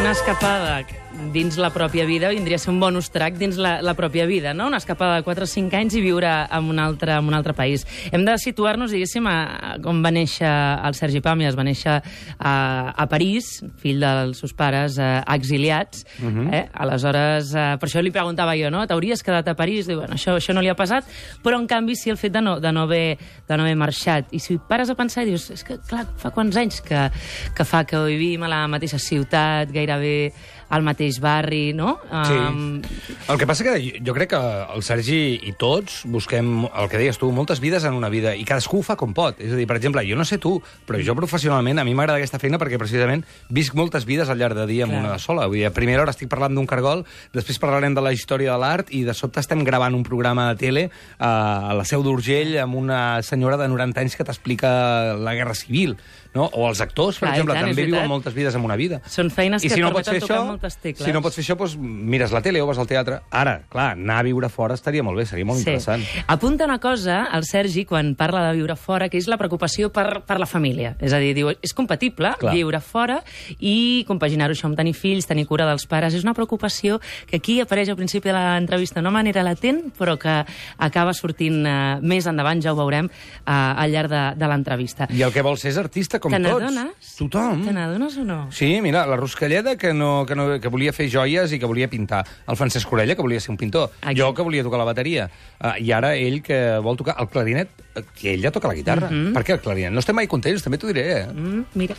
Una 0.00 0.12
escapada 0.12 0.84
dins 1.32 1.56
la 1.58 1.70
pròpia 1.74 2.06
vida 2.06 2.30
vindria 2.30 2.56
a 2.56 2.62
ser 2.62 2.72
un 2.72 2.80
bonus 2.80 3.10
track 3.10 3.38
dins 3.40 3.58
la, 3.60 3.80
la 3.82 3.94
pròpia 3.98 4.26
vida, 4.26 4.54
no? 4.54 4.66
Una 4.66 4.78
escapada 4.78 5.16
de 5.16 5.24
4 5.26 5.44
o 5.44 5.50
5 5.50 5.76
anys 5.76 5.96
i 5.98 6.02
viure 6.04 6.28
en 6.28 6.70
un 6.70 6.78
altre, 6.78 7.16
en 7.16 7.28
un 7.28 7.34
altre 7.34 7.54
país. 7.56 7.86
Hem 8.12 8.24
de 8.26 8.36
situar-nos, 8.38 8.92
diguéssim, 8.94 9.26
a, 9.30 9.36
a 9.56 9.72
com 9.82 10.02
va 10.04 10.12
néixer 10.14 10.48
el 10.48 10.96
Sergi 10.98 11.22
Pàmies. 11.24 11.56
Va 11.56 11.64
néixer 11.66 11.96
a, 11.96 12.54
a 12.96 13.06
París, 13.10 13.50
fill 13.82 14.02
dels 14.02 14.40
seus 14.42 14.54
pares 14.56 14.98
eh, 14.98 15.20
exiliats. 15.36 16.04
Uh 16.20 16.30
-huh. 16.30 16.48
eh? 16.52 16.64
Aleshores, 16.72 17.54
eh, 17.54 17.76
per 17.80 17.88
això 17.88 18.02
li 18.02 18.10
preguntava 18.10 18.56
jo, 18.56 18.70
no? 18.70 18.86
T'hauries 18.86 19.22
quedat 19.22 19.48
a 19.48 19.54
París? 19.54 19.86
Diu, 19.86 19.98
bueno, 19.98 20.14
això, 20.14 20.36
això 20.36 20.54
no 20.54 20.60
li 20.60 20.68
ha 20.68 20.76
passat, 20.76 21.04
però 21.42 21.58
en 21.58 21.66
canvi 21.66 21.96
sí 21.96 22.10
el 22.10 22.16
fet 22.16 22.32
de 22.32 22.40
no, 22.40 22.60
de 22.60 22.72
no, 22.72 22.82
haver, 22.82 23.18
de 23.48 23.56
no 23.56 23.62
haver 23.62 23.76
marxat. 23.76 24.32
I 24.32 24.38
si 24.38 24.58
pares 24.58 24.90
a 24.90 24.94
pensar 24.94 25.22
i 25.22 25.30
dius, 25.30 25.50
és 25.50 25.64
que, 25.64 25.78
clar, 25.78 26.06
fa 26.16 26.30
quants 26.30 26.56
anys 26.56 26.80
que, 26.80 27.10
que 27.54 27.64
fa 27.64 27.84
que 27.84 27.96
vivim 28.04 28.42
a 28.42 28.48
la 28.48 28.66
mateixa 28.68 28.98
ciutat, 28.98 29.70
gairebé 29.72 30.32
al 30.68 30.82
mateix 30.82 31.20
barri, 31.22 31.72
no? 31.76 31.96
Sí. 32.10 32.34
Um, 32.34 32.82
El 33.28 33.38
que 33.38 33.46
passa 33.46 33.64
que 33.66 33.74
jo, 34.02 34.14
crec 34.14 34.32
que 34.32 34.40
el 34.74 34.82
Sergi 34.86 35.18
i 35.46 35.52
tots 35.58 36.00
busquem, 36.10 36.66
el 36.66 36.90
que 36.90 37.00
deies 37.00 37.18
tu, 37.18 37.30
moltes 37.34 37.60
vides 37.62 37.86
en 37.86 37.94
una 37.94 38.10
vida, 38.12 38.34
i 38.34 38.44
cadascú 38.46 38.80
ho 38.80 38.86
fa 38.86 38.96
com 38.98 39.14
pot. 39.14 39.40
És 39.42 39.54
a 39.54 39.58
dir, 39.58 39.66
per 39.68 39.78
exemple, 39.78 40.04
jo 40.06 40.18
no 40.18 40.26
sé 40.26 40.38
tu, 40.42 40.56
però 40.86 41.00
jo 41.02 41.16
professionalment, 41.18 41.78
a 41.78 41.86
mi 41.86 41.94
m'agrada 41.94 42.20
aquesta 42.20 42.40
feina 42.42 42.58
perquè 42.62 42.78
precisament 42.80 43.24
visc 43.50 43.76
moltes 43.78 44.06
vides 44.08 44.30
al 44.30 44.38
llarg 44.42 44.58
de 44.58 44.66
dia 44.70 44.86
amb 44.86 44.96
Clar. 44.96 45.04
una 45.04 45.18
sola. 45.22 45.46
Vull 45.46 45.60
dir, 45.60 45.66
a 45.70 45.74
primera 45.74 46.02
hora 46.02 46.14
estic 46.14 46.30
parlant 46.32 46.54
d'un 46.56 46.66
cargol, 46.66 47.04
després 47.34 47.60
parlarem 47.62 47.94
de 47.94 48.04
la 48.04 48.14
història 48.14 48.52
de 48.54 48.60
l'art 48.62 48.92
i 48.94 49.04
de 49.06 49.14
sobte 49.14 49.42
estem 49.42 49.62
gravant 49.66 49.94
un 49.94 50.04
programa 50.06 50.50
de 50.50 50.60
tele 50.60 50.86
eh, 50.86 50.92
a 51.18 51.74
la 51.76 51.86
Seu 51.88 52.02
d'Urgell 52.06 52.56
amb 52.62 52.78
una 52.78 53.22
senyora 53.22 53.58
de 53.60 53.68
90 53.70 54.02
anys 54.02 54.16
que 54.18 54.26
t'explica 54.26 55.16
la 55.18 55.34
Guerra 55.34 55.54
Civil, 55.54 55.96
no? 56.36 56.48
O 56.52 56.66
els 56.68 56.80
actors, 56.84 57.18
per 57.18 57.28
Clar, 57.28 57.34
exemple, 57.36 57.56
tant, 57.56 57.70
també 57.70 57.86
viuen 57.88 58.08
moltes 58.10 58.34
vides 58.36 58.54
en 58.58 58.64
una 58.66 58.76
vida. 58.78 59.00
Són 59.10 59.30
feines 59.32 59.64
I 59.64 59.70
que 59.70 59.78
si 59.78 59.82
no 59.82 59.90
pots 59.94 60.08
fer 60.08 60.18
permeten 60.18 60.28
tocar 60.28 60.38
això, 60.38 60.48
moltes 60.50 60.78
tecles. 60.82 61.04
si 61.06 61.14
no 61.14 61.22
pots 61.24 61.38
fer 61.38 61.44
això, 61.44 61.56
doncs 61.58 61.76
mires 61.80 62.34
la 62.34 62.42
tele 62.44 62.62
o 62.62 62.66
vas 62.68 62.80
al 62.82 62.88
teatre. 62.90 63.20
Ara, 63.30 63.56
clar, 63.72 63.92
anar 63.96 64.20
a 64.20 64.26
viure 64.26 64.50
fora 64.52 64.76
estaria 64.76 65.04
molt 65.06 65.18
bé, 65.18 65.26
seria 65.28 65.48
molt 65.48 65.62
interessant. 65.62 66.04
Apunta 66.26 66.68
una 66.68 66.78
cosa, 66.82 67.22
el 67.36 67.46
Sergi, 67.48 67.86
quan 67.88 68.14
parla 68.18 68.44
de 68.48 68.56
viure 68.58 68.76
fora, 68.76 69.08
que 69.08 69.18
és 69.18 69.28
la 69.30 69.38
preocupació 69.40 69.90
per, 69.94 70.22
per 70.26 70.38
la 70.42 70.48
família. 70.50 70.94
És 71.00 71.14
a 71.16 71.20
dir, 71.22 71.32
diu, 71.36 71.50
és 71.50 71.74
compatible 71.76 72.34
Clar. 72.40 72.54
viure 72.54 72.80
fora 72.84 73.20
i 73.58 74.04
compaginar-ho 74.08 74.54
això 74.56 74.68
amb 74.68 74.78
tenir 74.78 74.94
fills, 74.96 75.26
tenir 75.26 75.46
cura 75.48 75.66
dels 75.68 75.86
pares. 75.88 76.14
És 76.14 76.26
una 76.26 76.34
preocupació 76.36 77.00
que 77.26 77.40
aquí 77.40 77.60
apareix 77.62 77.90
al 77.92 77.98
principi 77.98 78.28
de 78.28 78.36
l'entrevista 78.36 79.00
d'una 79.00 79.14
manera 79.14 79.44
latent, 79.46 79.86
però 79.96 80.16
que 80.20 80.42
acaba 80.78 81.14
sortint 81.16 81.62
eh, 81.66 81.76
més 82.02 82.26
endavant, 82.26 82.60
ja 82.62 82.74
ho 82.74 82.78
veurem, 82.78 83.08
eh, 83.08 83.50
al 83.52 83.92
llarg 83.92 84.12
de, 84.12 84.24
de 84.36 84.50
l'entrevista. 84.50 85.08
I 85.10 85.22
el 85.26 85.32
que 85.34 85.44
vols 85.46 85.62
ser 85.62 85.72
és 85.72 85.80
artista, 85.80 86.20
com 86.26 86.34
Te 86.34 86.40
tots. 86.42 86.62
n'adones? 86.66 87.10
Tothom. 87.16 87.62
Te 87.64 87.72
n'adones 87.72 88.16
o 88.18 88.24
no? 88.26 88.38
Sí, 88.52 88.68
mira, 88.84 89.06
la 89.06 89.16
Ruscalleda, 89.16 89.76
que, 89.80 89.94
no, 89.94 90.26
que, 90.26 90.36
no, 90.36 90.48
que 90.60 90.72
volia 90.72 90.92
fer 90.92 91.06
joies 91.12 91.54
i 91.54 91.60
que 91.62 91.70
volia 91.70 91.88
pintar. 91.88 92.24
El 92.46 92.58
Francesc 92.58 92.92
Orella, 92.92 93.16
que 93.16 93.22
volia 93.22 93.40
ser 93.40 93.52
un 93.54 93.60
pintor. 93.60 93.90
Aquí. 94.02 94.18
Jo, 94.20 94.32
que 94.34 94.42
volia 94.46 94.64
tocar 94.66 94.82
la 94.82 94.88
bateria. 94.88 95.30
Uh, 95.60 95.76
I 95.80 95.92
ara 95.96 96.14
ell, 96.18 96.42
que 96.42 96.58
vol 96.84 96.98
tocar 96.98 97.16
el 97.22 97.30
clarinet, 97.32 97.70
que 98.18 98.34
ell 98.34 98.42
ja 98.44 98.52
toca 98.54 98.68
la 98.68 98.76
guitarra. 98.76 99.08
Per 99.08 99.44
què 99.46 99.56
el 99.56 99.62
clarinet? 99.64 99.94
No 99.94 100.02
estem 100.04 100.16
mai 100.18 100.28
contents, 100.28 100.62
també 100.66 100.78
t'ho 100.82 100.90
diré. 100.92 101.06
Eh? 101.22 101.24
Mm, 101.32 101.64
mira. 101.78 101.96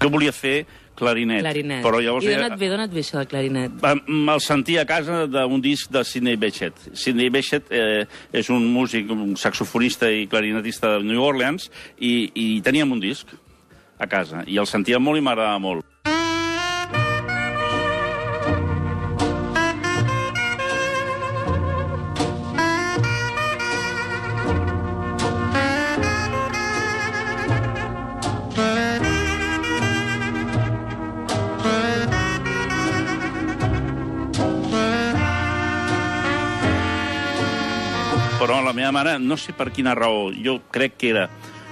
Jo 0.00 0.08
volia 0.08 0.32
fer 0.32 0.64
clarinet. 1.00 1.42
Clarinet. 1.42 1.82
Però 1.86 2.00
llavors... 2.02 2.28
I 2.28 2.36
d'on 2.36 2.46
et 2.46 2.56
ve, 2.60 2.70
d'on 2.72 2.84
et 2.84 2.94
ve 2.94 3.04
això 3.04 3.18
del 3.18 3.28
clarinet? 3.30 3.84
Me'l 4.06 4.44
sentia 4.44 4.84
a 4.84 4.88
casa 4.88 5.24
d'un 5.30 5.64
disc 5.64 5.90
de 5.92 6.04
Sidney 6.06 6.38
Bechet. 6.40 6.88
Sidney 6.94 7.32
Bechet 7.32 7.72
eh, 7.74 8.04
és 8.36 8.50
un 8.52 8.68
músic, 8.70 9.10
un 9.10 9.36
saxofonista 9.40 10.10
i 10.12 10.26
clarinetista 10.30 10.96
de 10.96 11.06
New 11.10 11.24
Orleans, 11.24 11.70
i, 11.98 12.30
i 12.34 12.48
teníem 12.66 12.92
un 12.94 13.02
disc 13.02 13.32
a 14.00 14.08
casa, 14.08 14.44
i 14.48 14.60
el 14.60 14.68
sentia 14.70 15.00
molt 15.02 15.20
i 15.20 15.24
m'agradava 15.24 15.60
molt. 15.60 15.89
Meva 38.90 39.04
mare, 39.04 39.18
no 39.22 39.38
sé 39.38 39.54
per 39.56 39.70
quina 39.72 39.94
raó, 39.94 40.30
jo 40.34 40.60
crec 40.70 40.98
que 40.98 41.10
era 41.14 41.28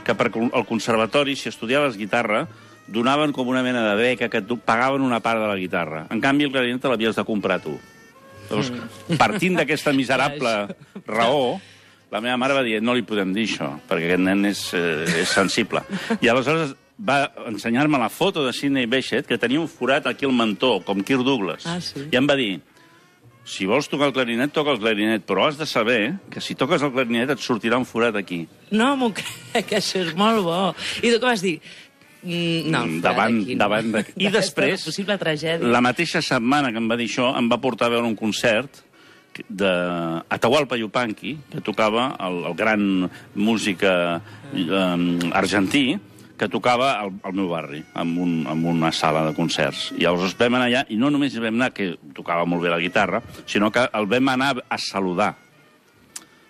que 0.06 0.14
per 0.16 0.30
al 0.32 0.64
conservatori, 0.64 1.36
si 1.36 1.50
estudiaves 1.50 1.98
guitarra, 1.98 2.46
donaven 2.88 3.34
com 3.36 3.48
una 3.48 3.62
mena 3.62 3.82
de 3.90 3.96
beca 3.98 4.30
que 4.32 4.40
tu 4.40 4.56
pagaven 4.56 5.02
una 5.04 5.20
part 5.20 5.42
de 5.42 5.48
la 5.50 5.56
guitarra. 5.56 6.06
En 6.10 6.22
canvi, 6.24 6.46
el 6.48 6.52
clarinet 6.54 6.80
te 6.80 6.88
l'havies 6.88 7.18
de 7.18 7.24
comprar 7.28 7.60
tu. 7.60 7.74
Llavors, 8.48 8.72
partint 9.20 9.58
d'aquesta 9.60 9.92
miserable 9.92 10.54
raó, 11.04 11.58
la 12.08 12.22
meva 12.24 12.38
mare 12.40 12.56
va 12.56 12.64
dir, 12.64 12.78
no 12.80 12.94
li 12.96 13.04
podem 13.04 13.34
dir 13.36 13.44
això, 13.50 13.74
perquè 13.90 14.08
aquest 14.08 14.24
nen 14.24 14.48
és, 14.48 14.62
eh, 14.72 15.20
és 15.20 15.28
sensible. 15.28 15.84
I 16.22 16.32
aleshores 16.32 16.72
va 16.96 17.20
ensenyar-me 17.50 18.00
la 18.00 18.08
foto 18.08 18.46
de 18.46 18.54
Sidney 18.56 18.86
Bechet, 18.86 19.28
que 19.28 19.36
tenia 19.36 19.60
un 19.60 19.68
forat 19.68 20.08
aquí 20.08 20.24
al 20.24 20.32
mentó, 20.32 20.78
com 20.80 21.04
Kirk 21.04 21.26
Douglas. 21.26 21.68
Ah, 21.68 21.82
sí? 21.84 22.08
I 22.08 22.16
em 22.16 22.26
va 22.26 22.38
dir, 22.40 22.62
si 23.48 23.64
vols 23.66 23.88
tocar 23.88 24.10
el 24.10 24.12
clarinet, 24.12 24.52
toca 24.52 24.74
el 24.74 24.80
clarinet, 24.82 25.22
però 25.24 25.46
has 25.48 25.56
de 25.56 25.64
saber 25.66 26.18
que 26.30 26.40
si 26.44 26.54
toques 26.58 26.82
el 26.84 26.92
clarinet 26.92 27.30
et 27.32 27.40
sortirà 27.40 27.78
un 27.80 27.86
forat 27.88 28.16
aquí. 28.20 28.42
No 28.76 28.92
m'ho 29.00 29.08
crec, 29.18 29.72
això 29.78 30.02
és 30.04 30.12
molt 30.18 30.44
bo. 30.44 30.58
I 31.00 31.12
tu 31.14 31.20
com 31.22 31.30
vas 31.32 31.40
dir? 31.44 31.56
Mm, 32.22 32.66
no, 32.74 32.80
Mm, 32.84 32.98
davant, 33.00 33.36
no. 33.46 33.54
davant 33.60 33.92
de... 33.94 34.02
I 34.26 34.28
després, 34.34 34.82
possible 34.84 35.16
tragèdia. 35.20 35.64
la 35.70 35.80
mateixa 35.80 36.20
setmana 36.20 36.72
que 36.74 36.82
em 36.82 36.88
va 36.90 36.96
dir 36.98 37.06
això, 37.08 37.30
em 37.38 37.48
va 37.48 37.60
portar 37.62 37.86
a 37.88 37.94
veure 37.96 38.06
un 38.10 38.16
concert 38.18 38.84
de 39.48 39.70
Atahualpa 40.34 40.74
Yupanqui, 40.80 41.36
que 41.52 41.60
tocava 41.62 42.08
el, 42.26 42.40
el 42.50 42.54
gran 42.58 42.82
músic 43.38 43.84
eh, 43.86 44.18
argentí, 45.32 45.96
que 46.38 46.48
tocava 46.48 46.92
al, 47.00 47.12
al 47.26 47.34
meu 47.36 47.50
barri, 47.50 47.82
en, 47.98 48.14
un, 48.22 48.38
en 48.48 48.64
una 48.70 48.92
sala 48.94 49.24
de 49.26 49.34
concerts. 49.36 49.88
I 49.98 50.06
llavors 50.06 50.36
vam 50.38 50.56
anar 50.56 50.70
allà, 50.70 50.84
i 50.88 50.96
no 51.00 51.10
només 51.12 51.36
vam 51.36 51.58
anar, 51.58 51.72
que 51.74 51.90
tocava 52.16 52.46
molt 52.48 52.64
bé 52.64 52.72
la 52.72 52.80
guitarra, 52.82 53.20
sinó 53.46 53.72
que 53.74 53.84
el 53.98 54.08
vam 54.10 54.32
anar 54.36 54.54
a 54.68 54.78
saludar. 54.78 55.34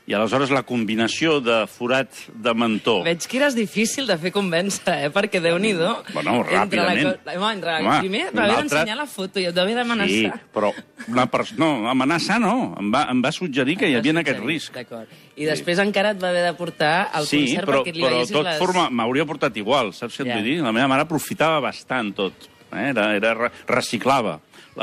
I 0.09 0.15
aleshores 0.17 0.49
la 0.49 0.63
combinació 0.65 1.35
de 1.45 1.67
forat 1.69 2.09
de 2.33 2.53
mentó... 2.57 2.95
Veig 3.05 3.27
que 3.29 3.37
eres 3.37 3.53
difícil 3.53 4.07
de 4.09 4.15
fer 4.17 4.31
convèncer, 4.33 4.95
eh? 5.05 5.11
Perquè 5.13 5.37
Déu-n'hi-do. 5.45 5.91
Bueno, 6.15 6.39
Entre 6.41 6.55
la 6.57 6.63
ràpidament. 6.65 7.19
Home, 7.35 7.51
entre... 7.53 7.75
Home, 7.83 7.99
Primer 8.01 8.23
un 8.31 8.39
m'havia 8.39 8.55
altre- 8.63 8.79
d'ensenyar 8.79 8.97
la 8.97 9.05
foto 9.05 9.43
i 9.43 9.45
et 9.51 9.55
devia 9.59 9.77
d'amenaçar. 9.83 10.09
Sí, 10.09 10.49
però 10.55 10.71
una 11.13 11.27
pers... 11.29 11.53
no, 11.61 11.69
amenaçar 11.93 12.39
no. 12.41 12.55
Em 12.81 12.89
va, 12.95 13.03
em 13.13 13.21
va 13.21 13.33
suggerir 13.37 13.77
que 13.83 13.91
hi 13.93 13.99
havia 14.01 14.15
aquest 14.23 14.41
risc. 14.47 14.73
D'acord. 14.79 15.13
I 15.37 15.45
després 15.51 15.83
encara 15.85 16.15
et 16.17 16.23
va 16.23 16.31
haver 16.33 16.47
de 16.47 16.55
portar 16.57 16.95
al 17.13 17.29
Sí, 17.29 17.43
concert 17.45 17.69
però, 17.69 17.83
perquè 17.85 17.93
li 17.99 18.03
però 18.07 18.15
veiessis 18.17 18.33
tot 18.39 18.49
les... 18.49 18.57
forma 18.63 18.87
m'hauria 18.89 19.27
portat 19.29 19.61
igual, 19.61 19.93
saps 19.93 20.17
què 20.17 20.25
et 20.25 20.31
Ja. 20.33 20.39
vull 20.41 20.49
dir? 20.49 20.57
La 20.65 20.73
meva 20.73 20.89
mare 20.89 21.05
aprofitava 21.05 21.61
bastant 21.69 22.15
tot. 22.17 22.49
Eh? 22.73 22.89
Era, 22.95 23.11
era, 23.17 23.35
re- 23.35 23.53
reciclava 23.69 24.39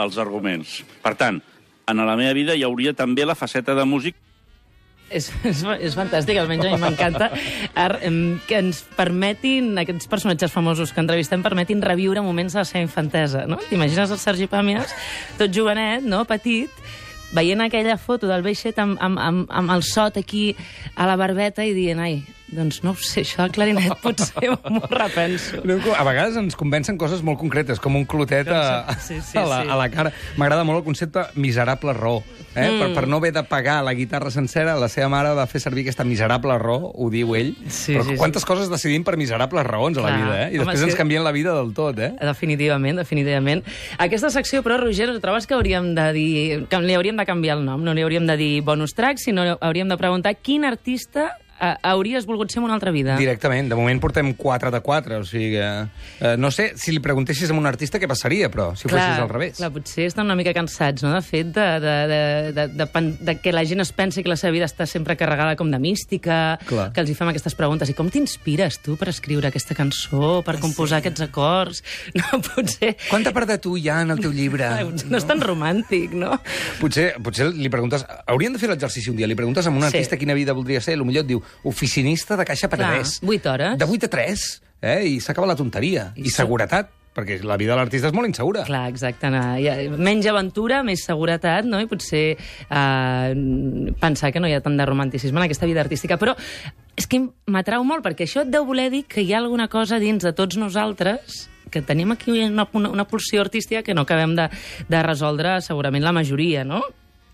els 0.06 0.18
arguments. 0.22 0.84
Per 1.02 1.16
tant, 1.18 1.42
en 1.90 2.06
la 2.06 2.16
meva 2.16 2.38
vida 2.38 2.54
hi 2.54 2.62
hauria 2.64 2.94
també 2.94 3.26
la 3.26 3.34
faceta 3.36 3.74
de 3.74 3.84
músic 3.90 4.22
És, 5.10 5.30
és, 5.46 5.62
és 5.86 5.96
fantàstic, 5.98 6.40
almenys 6.42 6.66
a 6.66 6.72
mi 6.74 6.82
m'encanta 6.82 7.30
que 8.50 8.58
ens 8.58 8.82
permetin, 8.98 9.76
aquests 9.78 10.10
personatges 10.10 10.54
famosos 10.54 10.94
que 10.94 11.04
entrevistem, 11.04 11.44
permetin 11.46 11.84
reviure 11.86 12.24
moments 12.26 12.56
de 12.58 12.64
la 12.64 12.66
seva 12.66 12.82
infantesa, 12.82 13.46
no? 13.46 13.60
T'imagines 13.70 14.12
el 14.12 14.22
Sergi 14.22 14.50
Pàmies, 14.50 14.96
tot 15.38 15.54
jovenet, 15.54 16.06
no?, 16.06 16.24
petit, 16.26 16.74
veient 17.36 17.62
aquella 17.62 18.00
foto 18.02 18.30
del 18.32 18.44
Beixet 18.46 18.80
amb, 18.82 18.98
amb, 19.02 19.22
amb, 19.22 19.46
amb 19.52 19.76
el 19.76 19.86
sot 19.86 20.18
aquí 20.18 20.56
a 20.96 21.06
la 21.10 21.18
barbeta 21.20 21.66
i 21.66 21.76
dient, 21.78 22.02
ai, 22.02 22.24
doncs 22.48 22.84
no 22.86 22.92
ho 22.94 22.98
sé, 23.00 23.24
això 23.26 23.42
del 23.42 23.52
clarinet 23.56 23.96
potser 24.04 24.52
m'ho 24.70 24.82
repenso. 24.92 25.64
A 25.98 26.04
vegades 26.08 26.38
ens 26.38 26.56
convencen 26.60 26.98
coses 27.02 27.24
molt 27.26 27.40
concretes, 27.42 27.80
com 27.82 27.96
un 27.98 28.06
clotet 28.06 28.50
a, 28.54 28.94
Sí, 29.02 29.18
sí, 29.22 29.38
a, 29.38 29.46
la, 29.50 29.62
sí. 29.64 29.70
a 29.74 29.78
la 29.80 29.88
cara. 29.94 30.12
M'agrada 30.38 30.64
molt 30.68 30.80
el 30.82 30.86
concepte 30.86 31.26
miserable 31.36 31.94
raó. 31.98 32.22
Eh? 32.56 32.70
Mm. 32.70 32.80
Per, 32.80 32.90
per 32.96 33.08
no 33.12 33.18
haver 33.20 33.34
de 33.36 33.44
pagar 33.44 33.82
la 33.84 33.94
guitarra 33.98 34.30
sencera, 34.32 34.78
la 34.80 34.88
seva 34.88 35.10
mare 35.12 35.34
va 35.36 35.44
fer 35.52 35.60
servir 35.60 35.84
aquesta 35.84 36.06
miserable 36.08 36.56
raó, 36.62 36.92
ho 36.94 37.10
diu 37.12 37.34
ell. 37.36 37.54
Sí, 37.68 37.96
Però 37.98 38.06
sí, 38.06 38.14
sí. 38.14 38.20
quantes 38.22 38.46
coses 38.48 38.70
decidim 38.72 39.04
per 39.04 39.18
miserables 39.20 39.66
raons 39.68 39.98
a 40.00 40.06
la 40.06 40.14
Clar. 40.14 40.22
vida, 40.22 40.36
eh? 40.46 40.50
I 40.54 40.60
Home, 40.62 40.70
després 40.70 40.86
sí. 40.86 40.90
ens 40.92 41.00
canvien 41.00 41.26
la 41.26 41.34
vida 41.36 41.56
del 41.58 41.74
tot, 41.76 42.00
eh? 42.00 42.14
Definitivament, 42.22 43.02
definitivament. 43.02 43.66
Aquesta 44.00 44.30
secció, 44.32 44.62
però, 44.64 44.78
Roger, 44.80 45.10
trobes 45.20 45.48
que 45.50 45.58
hauríem 45.58 45.92
de 45.98 46.08
dir... 46.16 46.36
que 46.70 46.80
li 46.86 46.96
hauríem 46.96 47.18
de 47.20 47.26
canviar 47.28 47.58
el 47.60 47.66
nom? 47.68 47.84
No 47.84 47.94
li 47.98 48.06
hauríem 48.06 48.28
de 48.30 48.38
dir 48.40 48.54
bonus 48.64 48.94
track, 48.96 49.20
sinó 49.20 49.58
hauríem 49.60 49.90
de 49.92 49.98
preguntar 50.00 50.36
quin 50.40 50.64
artista 50.70 51.34
eh, 51.62 51.74
hauries 51.84 52.26
volgut 52.26 52.52
ser 52.52 52.60
en 52.62 52.66
una 52.70 52.74
altra 52.76 52.92
vida? 52.92 53.16
Directament. 53.20 53.70
De 53.70 53.76
moment 53.78 54.00
portem 54.02 54.34
4 54.36 54.72
de 54.72 54.82
4, 54.82 55.20
o 55.22 55.26
sigui 55.26 55.52
que... 55.56 55.68
Eh, 56.20 56.36
no 56.38 56.52
sé, 56.52 56.72
si 56.76 56.92
li 56.92 57.00
preguntessis 57.04 57.50
a 57.52 57.54
un 57.58 57.66
artista 57.70 58.00
què 58.02 58.08
passaria, 58.08 58.50
però, 58.52 58.72
si 58.76 58.88
ho 58.88 58.92
fessis 58.92 59.20
al 59.24 59.30
revés. 59.30 59.58
Clar, 59.60 59.72
potser 59.76 60.06
estan 60.10 60.26
una 60.30 60.36
mica 60.40 60.54
cansats, 60.56 61.04
no?, 61.06 61.14
de 61.16 61.22
fet, 61.26 61.52
de, 61.56 61.68
de, 61.84 61.96
de, 62.12 62.22
de, 62.58 62.68
de, 62.76 62.88
pen- 62.92 63.16
de 63.22 63.38
que 63.42 63.54
la 63.56 63.64
gent 63.66 63.82
es 63.84 63.92
pensi 63.96 64.24
que 64.24 64.30
la 64.32 64.38
seva 64.40 64.52
vida 64.56 64.66
està 64.70 64.86
sempre 64.90 65.16
carregada 65.20 65.56
com 65.56 65.72
de 65.72 65.80
mística, 65.80 66.58
Clar. 66.68 66.92
que 66.94 67.02
els 67.04 67.10
hi 67.12 67.16
fem 67.18 67.32
aquestes 67.32 67.56
preguntes. 67.56 67.90
I 67.92 67.96
com 67.98 68.10
t'inspires, 68.12 68.80
tu, 68.84 68.98
per 69.00 69.10
escriure 69.14 69.48
aquesta 69.52 69.76
cançó, 69.78 70.42
per 70.46 70.58
composar 70.64 71.00
aquests 71.04 71.26
acords? 71.30 71.84
No, 72.16 72.40
potser... 72.42 72.94
Quanta 73.10 73.32
part 73.36 73.50
de 73.50 73.58
tu 73.62 73.76
hi 73.78 73.90
ha 73.92 74.00
en 74.06 74.12
el 74.14 74.20
teu 74.24 74.32
llibre? 74.34 74.68
No 75.10 75.18
és 75.20 75.26
tan 75.28 75.42
romàntic, 75.44 76.14
no? 76.16 76.38
Potser, 76.80 77.14
potser 77.24 77.50
li 77.54 77.70
preguntes... 77.72 78.06
Haurien 78.32 78.54
de 78.56 78.60
fer 78.62 78.70
l'exercici 78.72 79.12
un 79.12 79.18
dia. 79.20 79.28
Li 79.28 79.36
preguntes 79.38 79.68
a 79.68 79.72
un 79.74 79.82
Sí. 79.86 79.90
artista 79.92 80.18
quina 80.18 80.34
vida 80.38 80.54
voldria 80.58 80.80
ser. 80.82 80.96
Potser 80.98 81.22
et 81.26 81.28
diu 81.30 81.42
oficinista 81.64 82.38
de 82.38 82.46
Caixa 82.46 82.70
Penedès. 82.72 83.20
Clar, 83.20 83.28
vuit 83.28 83.46
hores. 83.46 83.78
De 83.80 83.86
8 83.86 84.06
a 84.06 84.14
3, 84.18 84.46
eh? 84.82 85.00
I 85.16 85.20
s'acaba 85.24 85.48
la 85.48 85.56
tonteria. 85.56 86.12
I 86.16 86.26
I, 86.28 86.30
so- 86.30 86.44
seguretat, 86.44 86.92
perquè 87.16 87.38
la 87.48 87.56
vida 87.56 87.72
de 87.72 87.78
l'artista 87.80 88.10
és 88.10 88.14
molt 88.14 88.28
insegura. 88.28 88.66
Clar, 88.68 88.90
exacte. 88.92 89.30
No, 89.32 89.40
menys 90.04 90.26
aventura, 90.28 90.82
més 90.84 91.06
seguretat, 91.08 91.64
no? 91.64 91.80
I 91.80 91.88
potser 91.88 92.26
eh, 92.36 93.36
pensar 94.02 94.34
que 94.34 94.42
no 94.44 94.50
hi 94.50 94.54
ha 94.58 94.62
tant 94.66 94.76
de 94.78 94.86
romanticisme 94.86 95.40
en 95.40 95.46
aquesta 95.48 95.66
vida 95.70 95.80
artística. 95.86 96.18
Però 96.20 96.36
és 96.96 97.08
que 97.08 97.22
m'atrau 97.52 97.86
molt, 97.88 98.04
perquè 98.04 98.28
això 98.28 98.44
et 98.44 98.52
deu 98.52 98.66
voler 98.68 98.90
dir 98.92 99.06
que 99.08 99.24
hi 99.24 99.32
ha 99.34 99.40
alguna 99.40 99.70
cosa 99.72 100.00
dins 100.00 100.24
de 100.24 100.34
tots 100.36 100.58
nosaltres 100.60 101.46
que 101.72 101.82
tenim 101.82 102.12
aquí 102.14 102.32
una, 102.46 102.68
una, 102.74 102.90
una 102.94 103.08
pulsió 103.08 103.42
artística 103.42 103.82
que 103.84 103.96
no 103.96 104.04
acabem 104.06 104.36
de, 104.38 104.50
de 104.88 105.00
resoldre 105.04 105.58
segurament 105.66 106.04
la 106.06 106.14
majoria, 106.16 106.64
no? 106.64 106.84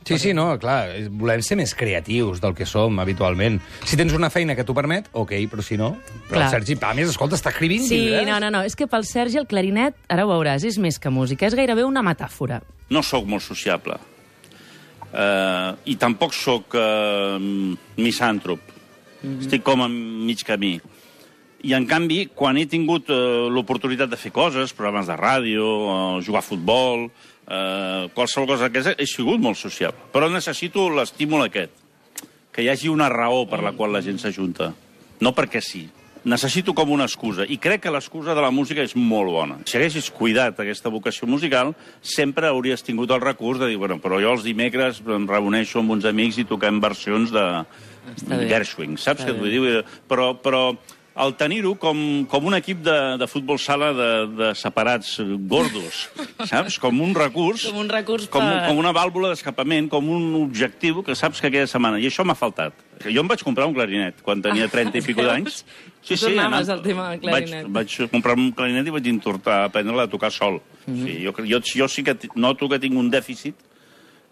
Sí, 0.04 0.18
sí, 0.18 0.34
no, 0.34 0.58
clar, 0.60 0.90
volem 1.12 1.42
ser 1.46 1.56
més 1.60 1.76
creatius 1.78 2.40
del 2.42 2.56
que 2.58 2.66
som 2.66 2.98
habitualment. 3.00 3.60
Si 3.86 3.96
tens 3.96 4.14
una 4.18 4.30
feina 4.34 4.56
que 4.56 4.64
t'ho 4.66 4.74
permet, 4.74 5.08
ok, 5.14 5.32
però 5.52 5.62
si 5.62 5.78
no... 5.78 5.92
Però 6.28 6.40
Clar. 6.40 6.46
el 6.48 6.52
Sergi 6.56 6.76
Pàmies, 6.76 7.10
escolta, 7.14 7.36
està 7.38 7.50
escrivint 7.54 7.84
Sí, 7.86 8.00
llibres. 8.08 8.26
no, 8.28 8.40
no, 8.40 8.50
no. 8.50 8.64
És 8.66 8.76
que 8.76 8.88
pel 8.88 9.06
Sergi 9.06 9.38
el 9.38 9.46
clarinet, 9.48 9.94
ara 10.10 10.26
ho 10.26 10.32
veuràs, 10.34 10.66
és 10.66 10.78
més 10.82 10.98
que 11.00 11.10
música, 11.14 11.46
és 11.46 11.54
gairebé 11.56 11.84
una 11.86 12.02
metàfora. 12.02 12.62
no 12.90 13.04
sóc 13.04 13.26
molt 13.26 13.44
sociable. 13.44 13.96
Uh, 15.12 15.76
I 15.92 15.98
tampoc 16.00 16.34
sóc 16.34 16.74
uh, 16.74 17.36
misàntrop. 18.00 18.60
Mm 19.22 19.30
-hmm. 19.30 19.42
Estic 19.42 19.64
com 19.64 19.82
a 19.82 19.88
mig 19.88 20.44
camí. 20.44 20.80
I, 21.64 21.74
en 21.74 21.86
canvi, 21.86 22.30
quan 22.34 22.58
he 22.58 22.66
tingut 22.66 23.10
uh, 23.10 23.48
l'oportunitat 23.52 24.10
de 24.10 24.16
fer 24.18 24.32
coses, 24.32 24.74
programes 24.74 25.06
de 25.08 25.14
ràdio, 25.16 25.64
uh, 26.18 26.22
jugar 26.26 26.40
a 26.40 26.42
futbol, 26.42 27.12
uh, 27.52 28.10
qualsevol 28.16 28.50
cosa 28.54 28.68
d'aquesta, 28.68 28.96
he 28.98 29.08
sigut 29.10 29.42
molt 29.44 29.60
sociable. 29.60 30.10
Però 30.14 30.30
necessito 30.32 30.88
l'estímul 30.90 31.46
aquest, 31.46 31.74
que 32.52 32.64
hi 32.64 32.70
hagi 32.72 32.92
una 32.92 33.10
raó 33.12 33.44
per 33.50 33.62
la 33.64 33.74
qual 33.76 33.94
la 33.96 34.04
gent 34.06 34.20
s'ajunta. 34.22 34.72
No 35.22 35.36
perquè 35.38 35.62
sí. 35.64 35.88
Necessito 36.22 36.76
com 36.78 36.92
una 36.94 37.08
excusa. 37.10 37.48
I 37.50 37.58
crec 37.58 37.82
que 37.82 37.94
l'excusa 37.94 38.36
de 38.38 38.42
la 38.44 38.52
música 38.54 38.84
és 38.86 38.94
molt 38.94 39.32
bona. 39.34 39.56
Si 39.66 39.80
haguessis 39.80 40.12
cuidat 40.14 40.60
aquesta 40.62 40.92
vocació 40.94 41.26
musical, 41.26 41.74
sempre 42.06 42.52
hauries 42.52 42.86
tingut 42.86 43.10
el 43.10 43.24
recurs 43.24 43.58
de 43.62 43.72
dir, 43.72 43.80
bueno, 43.82 43.98
però 44.04 44.20
jo 44.22 44.36
els 44.36 44.46
dimecres 44.46 45.02
em 45.02 45.26
reuneixo 45.30 45.82
amb 45.82 45.98
uns 45.98 46.06
amics 46.06 46.38
i 46.38 46.46
toquem 46.50 46.82
versions 46.84 47.34
de. 47.34 47.46
Gershwin, 48.50 48.98
saps 49.02 49.26
què 49.26 49.34
et 49.34 49.38
vull 49.38 49.54
dir? 49.54 49.82
Però, 50.10 50.32
però 50.42 50.62
el 51.16 51.34
tenir-ho 51.36 51.76
com, 51.76 52.26
com 52.32 52.46
un 52.48 52.54
equip 52.56 52.80
de, 52.86 53.18
de 53.20 53.28
futbol 53.28 53.58
sala 53.60 53.92
de, 53.94 54.28
de 54.38 54.56
separats 54.56 55.18
gordos, 55.50 56.10
saps? 56.48 56.78
Com 56.80 57.02
un 57.04 57.14
recurs... 57.14 57.66
Com 57.68 57.82
un 57.84 57.90
recurs 57.92 58.30
com, 58.32 58.40
per- 58.42 58.68
com 58.70 58.78
una 58.80 58.94
vàlvula 58.96 59.30
d'escapament, 59.34 59.90
com 59.92 60.08
un 60.10 60.30
objectiu 60.40 61.04
que 61.04 61.16
saps 61.16 61.42
que 61.42 61.48
aquella 61.52 61.68
setmana... 61.68 62.00
I 62.00 62.08
això 62.08 62.24
m'ha 62.24 62.36
faltat. 62.36 62.74
Jo 63.04 63.22
em 63.26 63.28
vaig 63.28 63.44
comprar 63.44 63.66
un 63.68 63.74
clarinet 63.76 64.22
quan 64.24 64.42
tenia 64.42 64.70
30 64.72 64.98
i 64.98 65.02
pico 65.02 65.24
d'anys. 65.24 65.64
Sí, 66.02 66.16
sí, 66.18 66.32
Tornaves 66.34 66.70
al 66.74 66.80
tema 66.82 67.12
del 67.12 67.20
clarinet. 67.22 67.68
Vaig, 67.70 67.92
vaig 68.00 68.10
comprar 68.10 68.34
un 68.34 68.48
clarinet 68.58 68.88
i 68.90 68.94
vaig 68.96 69.06
intentar 69.12 69.60
aprendre 69.68 70.02
a 70.02 70.08
tocar 70.10 70.32
sol. 70.34 70.56
Mm 70.88 70.94
-hmm. 70.96 71.06
sí, 71.06 71.26
jo, 71.26 71.32
jo, 71.46 71.60
jo 71.78 71.88
sí 71.88 72.02
que 72.04 72.16
noto 72.36 72.68
que 72.68 72.80
tinc 72.80 72.96
un 72.98 73.12
dèficit 73.12 73.54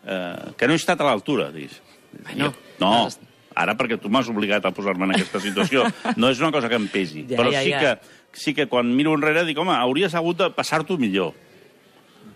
eh, 0.07 0.35
que 0.57 0.65
no 0.65 0.73
he 0.73 0.77
estat 0.81 0.99
a 1.01 1.03
l'altura, 1.03 1.51
digues. 1.51 1.77
Bueno, 2.23 2.45
Jo- 2.49 2.55
no, 2.79 3.05
has- 3.05 3.19
ara 3.59 3.75
perquè 3.79 3.99
tu 3.99 4.11
m'has 4.11 4.29
obligat 4.31 4.65
a 4.65 4.71
posar-me 4.75 5.09
en 5.09 5.17
aquesta 5.17 5.41
situació. 5.43 5.85
No 6.19 6.31
és 6.31 6.39
una 6.41 6.51
cosa 6.55 6.69
que 6.71 6.79
em 6.79 6.87
pesi. 6.91 7.25
Ja, 7.29 7.37
però 7.39 7.51
ja, 7.53 7.61
sí, 7.63 7.73
ja. 7.73 7.79
Que, 7.79 8.17
sí 8.33 8.55
que 8.55 8.67
quan 8.71 8.89
miro 8.95 9.13
enrere 9.17 9.45
dic, 9.47 9.59
home, 9.59 9.75
hauries 9.75 10.15
hagut 10.17 10.39
de 10.41 10.49
passar-t'ho 10.55 10.97
millor. 11.01 11.35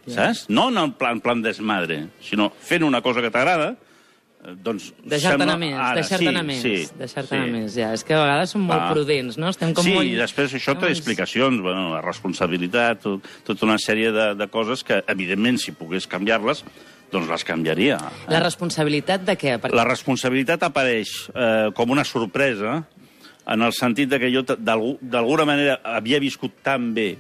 Saps? 0.08 0.46
No 0.52 0.68
en 0.70 0.94
plan, 1.00 1.22
plan 1.24 1.42
desmadre, 1.42 2.08
sinó 2.22 2.52
fent 2.60 2.84
una 2.84 3.02
cosa 3.02 3.22
que 3.24 3.32
t'agrada, 3.32 3.70
eh, 4.44 4.56
doncs... 4.66 4.90
Deixar-te 5.00 5.46
anar 5.46 5.56
més, 5.62 5.78
deixar-te 5.96 6.26
sí, 6.26 6.32
anar 6.34 6.44
més, 6.48 6.64
sí, 6.64 6.74
deixar-te 7.00 7.32
sí. 7.32 7.40
anar 7.40 7.52
més, 7.54 7.78
ja. 7.80 7.94
És 7.96 8.04
que 8.04 8.18
a 8.18 8.24
vegades 8.26 8.52
som 8.52 8.66
molt 8.68 8.84
Va. 8.84 8.90
prudents, 8.92 9.40
no? 9.40 9.54
Estem 9.56 9.72
com 9.78 9.88
sí, 9.88 9.94
molt... 9.96 10.10
i 10.12 10.18
després 10.20 10.56
això 10.60 10.76
té 10.76 10.90
Doncs- 10.90 10.98
explicacions, 10.98 11.64
bueno, 11.64 11.88
la 11.94 12.02
responsabilitat, 12.04 13.04
tot, 13.06 13.30
tota 13.48 13.70
una 13.70 13.80
sèrie 13.80 14.12
de, 14.16 14.34
de 14.40 14.50
coses 14.52 14.84
que, 14.84 15.00
evidentment, 15.16 15.62
si 15.64 15.76
pogués 15.78 16.10
canviar-les, 16.12 16.66
doncs 17.14 17.30
les 17.32 17.46
canviaria. 17.48 18.00
La 18.32 18.42
responsabilitat 18.44 19.24
de 19.28 19.38
què? 19.40 19.58
Perquè... 19.62 19.78
La 19.78 19.86
responsabilitat 19.88 20.66
apareix 20.66 21.14
eh, 21.30 21.70
com 21.78 21.94
una 21.94 22.06
sorpresa 22.08 22.82
en 23.54 23.62
el 23.62 23.76
sentit 23.76 24.10
de 24.10 24.20
que 24.22 24.32
jo 24.32 24.44
d'alguna 24.44 25.46
manera 25.48 25.80
havia 25.98 26.22
viscut 26.24 26.62
tan 26.64 26.94
bé 26.96 27.14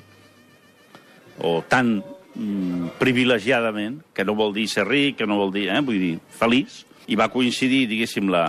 o 1.43 1.59
tan 1.67 1.97
mm, 1.99 2.95
privilegiadament, 2.99 3.99
que 4.13 4.25
no 4.25 4.37
vol 4.37 4.53
dir 4.55 4.67
ser 4.71 4.87
ric, 4.87 5.17
que 5.19 5.27
no 5.27 5.39
vol 5.41 5.53
dir, 5.53 5.67
eh, 5.73 5.81
vull 5.83 5.99
dir, 5.99 6.13
feliç, 6.39 6.83
i 7.11 7.17
va 7.19 7.31
coincidir, 7.33 7.85
diguéssim, 7.91 8.29
la, 8.31 8.47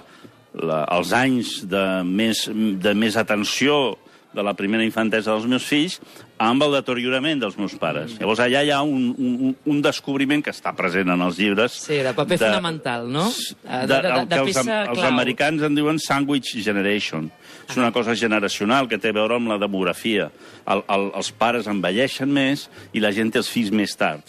la, 0.55 0.85
els 0.95 1.13
anys 1.17 1.57
de 1.71 1.85
més, 2.07 2.47
de 2.53 2.95
més 2.95 3.19
atenció 3.19 3.97
de 4.35 4.43
la 4.43 4.53
primera 4.59 4.83
infantesa 4.85 5.31
dels 5.33 5.47
meus 5.47 5.65
fills 5.65 6.01
amb 6.43 6.63
el 6.67 6.73
deteriorament 6.75 7.39
dels 7.41 7.55
meus 7.57 7.77
pares. 7.79 8.17
Llavors, 8.19 8.41
allà 8.43 8.65
hi 8.67 8.71
ha 8.75 8.81
un, 8.83 9.15
un, 9.17 9.55
un 9.71 9.83
descobriment 9.83 10.43
que 10.43 10.51
està 10.51 10.73
present 10.77 11.09
en 11.15 11.23
els 11.23 11.39
llibres. 11.39 11.73
Sí, 11.87 12.01
de 12.03 12.13
paper 12.17 12.39
fonamental, 12.43 13.07
no? 13.15 13.29
Eh, 13.31 13.87
De, 13.87 13.87
de- 13.87 14.03
de- 14.03 14.13
de 14.27 14.27
que 14.35 14.41
els, 14.43 14.51
peça 14.59 14.81
els 14.89 14.99
clau. 14.99 15.09
americans 15.13 15.63
en 15.63 15.75
diuen 15.79 15.99
sandwich 16.03 16.55
generation. 16.65 17.31
És 17.69 17.77
una 17.81 17.93
cosa 17.95 18.15
generacional 18.19 18.89
que 18.91 18.99
té 18.99 19.09
a 19.15 19.17
veure 19.17 19.39
amb 19.39 19.49
la 19.49 19.57
demografia. 19.63 20.31
El, 20.67 20.83
el, 20.89 21.11
els 21.17 21.31
pares 21.33 21.67
envelleixen 21.71 22.29
més 22.29 22.67
i 22.93 23.01
la 23.01 23.13
gent 23.15 23.31
té 23.33 23.39
els 23.41 23.49
fills 23.49 23.71
més 23.73 23.95
tard. 23.97 24.21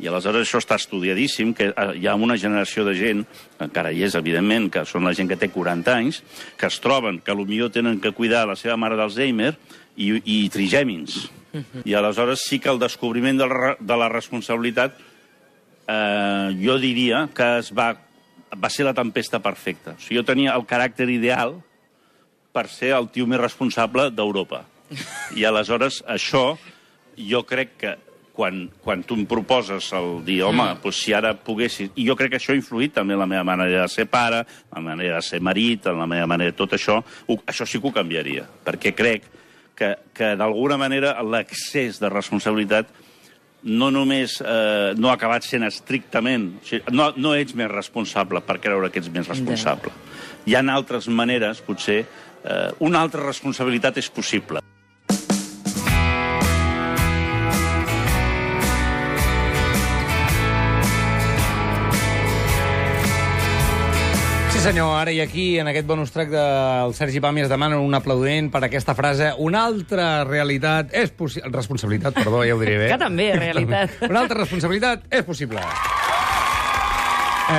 I 0.00 0.08
aleshores 0.08 0.46
això 0.46 0.60
està 0.62 0.78
estudiadíssim, 0.80 1.52
que 1.56 1.70
eh, 1.70 1.86
hi 2.00 2.06
ha 2.08 2.16
una 2.16 2.38
generació 2.40 2.86
de 2.88 2.94
gent, 2.96 3.24
encara 3.60 3.92
hi 3.92 4.04
és, 4.06 4.16
evidentment, 4.16 4.70
que 4.72 4.86
són 4.88 5.04
la 5.04 5.12
gent 5.16 5.28
que 5.28 5.38
té 5.40 5.50
40 5.52 5.92
anys, 5.92 6.22
que 6.56 6.70
es 6.70 6.80
troben 6.80 7.20
que 7.20 7.36
potser 7.36 7.70
tenen 7.74 8.00
que 8.00 8.14
cuidar 8.16 8.46
la 8.48 8.56
seva 8.56 8.78
mare 8.80 8.96
d'Alzheimer 8.96 9.52
i, 9.96 10.10
i 10.24 10.38
trigèmins. 10.52 11.26
I 11.84 11.96
aleshores 11.98 12.46
sí 12.46 12.60
que 12.62 12.70
el 12.70 12.78
descobriment 12.78 13.40
de 13.40 13.48
la, 13.50 13.74
de 13.78 13.96
la 13.98 14.08
responsabilitat 14.08 14.96
eh, 15.90 16.48
jo 16.62 16.78
diria 16.78 17.26
que 17.34 17.48
es 17.58 17.72
va, 17.74 17.92
va 18.54 18.70
ser 18.70 18.86
la 18.86 18.94
tempesta 18.94 19.40
perfecta. 19.42 19.96
O 19.98 20.02
sigui, 20.02 20.20
jo 20.20 20.26
tenia 20.26 20.54
el 20.56 20.66
caràcter 20.70 21.08
ideal 21.10 21.58
per 22.54 22.68
ser 22.70 22.94
el 22.96 23.10
tio 23.12 23.26
més 23.30 23.42
responsable 23.42 24.08
d'Europa. 24.14 24.64
I 25.38 25.46
aleshores 25.46 26.00
això, 26.08 26.54
jo 27.18 27.42
crec 27.46 27.76
que 27.82 27.96
quan, 28.40 28.62
quan 28.80 29.02
tu 29.04 29.18
em 29.20 29.26
proposes 29.28 29.90
el 29.92 30.22
dir, 30.24 30.38
home, 30.46 30.62
mm. 30.62 30.80
doncs 30.80 31.02
si 31.04 31.12
ara 31.12 31.34
poguessis... 31.36 31.90
I 32.00 32.06
jo 32.08 32.16
crec 32.16 32.32
que 32.32 32.38
això 32.40 32.54
ha 32.54 32.56
influït 32.56 32.94
també 32.96 33.12
en 33.12 33.20
la 33.20 33.28
meva 33.28 33.44
manera 33.44 33.82
de 33.84 33.92
ser 33.92 34.06
pare, 34.08 34.46
en 34.70 34.78
la 34.78 34.86
manera 34.94 35.18
de 35.18 35.26
ser 35.26 35.42
marit, 35.44 35.90
en 35.90 36.00
la 36.00 36.08
meva 36.08 36.28
manera 36.30 36.54
de 36.54 36.56
tot 36.56 36.72
això. 36.78 36.96
Ho, 37.04 37.36
això 37.52 37.68
sí 37.68 37.82
que 37.82 37.90
ho 37.90 37.92
canviaria, 37.92 38.46
perquè 38.64 38.94
crec 38.96 39.28
que, 39.76 39.92
que 40.16 40.32
d'alguna 40.40 40.80
manera 40.80 41.18
l'excés 41.20 42.00
de 42.00 42.08
responsabilitat 42.08 42.96
no 43.68 43.90
només 43.92 44.38
eh, 44.40 44.96
no 44.96 45.12
ha 45.12 45.18
acabat 45.18 45.44
sent 45.44 45.68
estrictament... 45.68 46.48
O 46.62 46.64
sigui, 46.64 46.96
no, 46.96 47.10
no 47.20 47.36
ets 47.36 47.52
més 47.52 47.68
responsable 47.68 48.40
per 48.40 48.56
creure 48.64 48.88
que 48.88 49.04
ets 49.04 49.12
més 49.12 49.28
responsable. 49.28 49.92
Hi 50.48 50.56
ha 50.56 50.64
altres 50.72 51.12
maneres, 51.12 51.60
potser, 51.60 52.00
eh, 52.40 52.68
una 52.88 53.04
altra 53.04 53.26
responsabilitat 53.26 54.00
és 54.00 54.08
possible. 54.08 54.64
Sí, 64.60 64.66
senyor, 64.66 64.90
ara 64.92 65.08
i 65.08 65.22
aquí, 65.24 65.44
en 65.58 65.70
aquest 65.70 65.86
bonus 65.88 66.10
track 66.12 66.28
del 66.34 66.90
Sergi 66.92 67.16
Pàmies, 67.24 67.48
demanen 67.48 67.80
un 67.80 67.94
aplaudiment 67.96 68.50
per 68.52 68.60
aquesta 68.66 68.92
frase. 68.92 69.30
Una 69.40 69.62
altra 69.64 70.08
realitat 70.28 70.92
és 71.00 71.08
possible... 71.16 71.48
Responsabilitat, 71.54 72.12
perdó, 72.18 72.42
ja 72.44 72.52
ho 72.52 72.60
diré 72.60 72.74
bé. 72.82 72.88
Que 72.92 72.98
també, 73.00 73.30
realitat. 73.38 73.94
Una 74.10 74.20
altra 74.20 74.42
responsabilitat 74.42 75.06
és 75.16 75.24
possible. 75.24 75.64
Eh... 77.48 77.56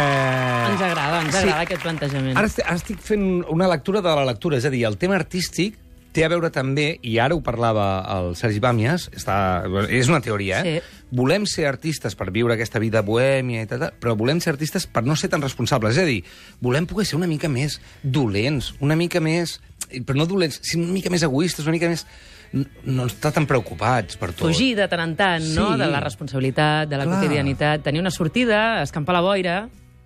Ens 0.70 0.84
agrada, 0.92 1.24
ens 1.26 1.34
Sí. 1.34 1.42
agrada 1.42 1.66
aquest 1.66 1.82
plantejament. 1.88 2.38
Ara 2.38 2.54
estic 2.76 3.02
fent 3.02 3.26
una 3.50 3.72
lectura 3.74 4.06
de 4.06 4.14
la 4.22 4.28
lectura, 4.30 4.62
és 4.62 4.70
a 4.70 4.74
dir, 4.74 4.86
el 4.86 5.00
tema 5.02 5.18
artístic 5.18 5.80
té 6.12 6.26
a 6.26 6.30
veure 6.32 6.50
també, 6.52 7.00
i 7.08 7.18
ara 7.24 7.36
ho 7.36 7.42
parlava 7.44 8.02
el 8.18 8.34
Sergi 8.36 8.60
Pàmies, 8.64 9.10
està, 9.16 9.64
és 9.90 10.10
una 10.12 10.20
teoria, 10.22 10.60
eh? 10.66 10.80
Sí. 10.82 10.98
Volem 11.16 11.44
ser 11.48 11.66
artistes 11.68 12.16
per 12.16 12.30
viure 12.32 12.54
aquesta 12.56 12.80
vida 12.80 13.02
bohèmia 13.04 13.64
i 13.64 13.68
tal, 13.68 13.80
tal, 13.84 13.94
però 14.00 14.14
volem 14.20 14.40
ser 14.44 14.54
artistes 14.54 14.86
per 14.88 15.04
no 15.04 15.16
ser 15.20 15.28
tan 15.32 15.42
responsables. 15.44 15.98
És 15.98 16.04
a 16.04 16.08
dir, 16.08 16.22
volem 16.64 16.86
poder 16.88 17.06
ser 17.10 17.18
una 17.20 17.28
mica 17.28 17.50
més 17.52 17.80
dolents, 18.04 18.74
una 18.80 18.96
mica 18.96 19.20
més... 19.24 19.60
Però 19.92 20.16
no 20.16 20.26
dolents, 20.30 20.62
sinó 20.64 20.86
una 20.86 20.94
mica 20.96 21.10
més 21.12 21.24
egoistes, 21.28 21.66
una 21.68 21.76
mica 21.76 21.90
més... 21.92 22.06
No, 22.54 22.64
no 22.84 23.06
estar 23.08 23.32
tan 23.36 23.46
preocupats 23.48 24.18
per 24.20 24.30
tot. 24.34 24.46
Fugir 24.50 24.74
de 24.76 24.88
tant 24.92 25.04
en 25.04 25.16
tant, 25.20 25.44
no?, 25.56 25.70
Sí. 25.74 25.80
de 25.80 25.88
la 25.92 26.00
responsabilitat, 26.04 26.88
de 26.92 26.98
la 27.00 27.06
Clar. 27.08 27.20
quotidianitat, 27.20 27.84
tenir 27.84 28.00
una 28.04 28.12
sortida, 28.12 28.82
escampar 28.84 29.16
la 29.20 29.22
boira... 29.24 29.62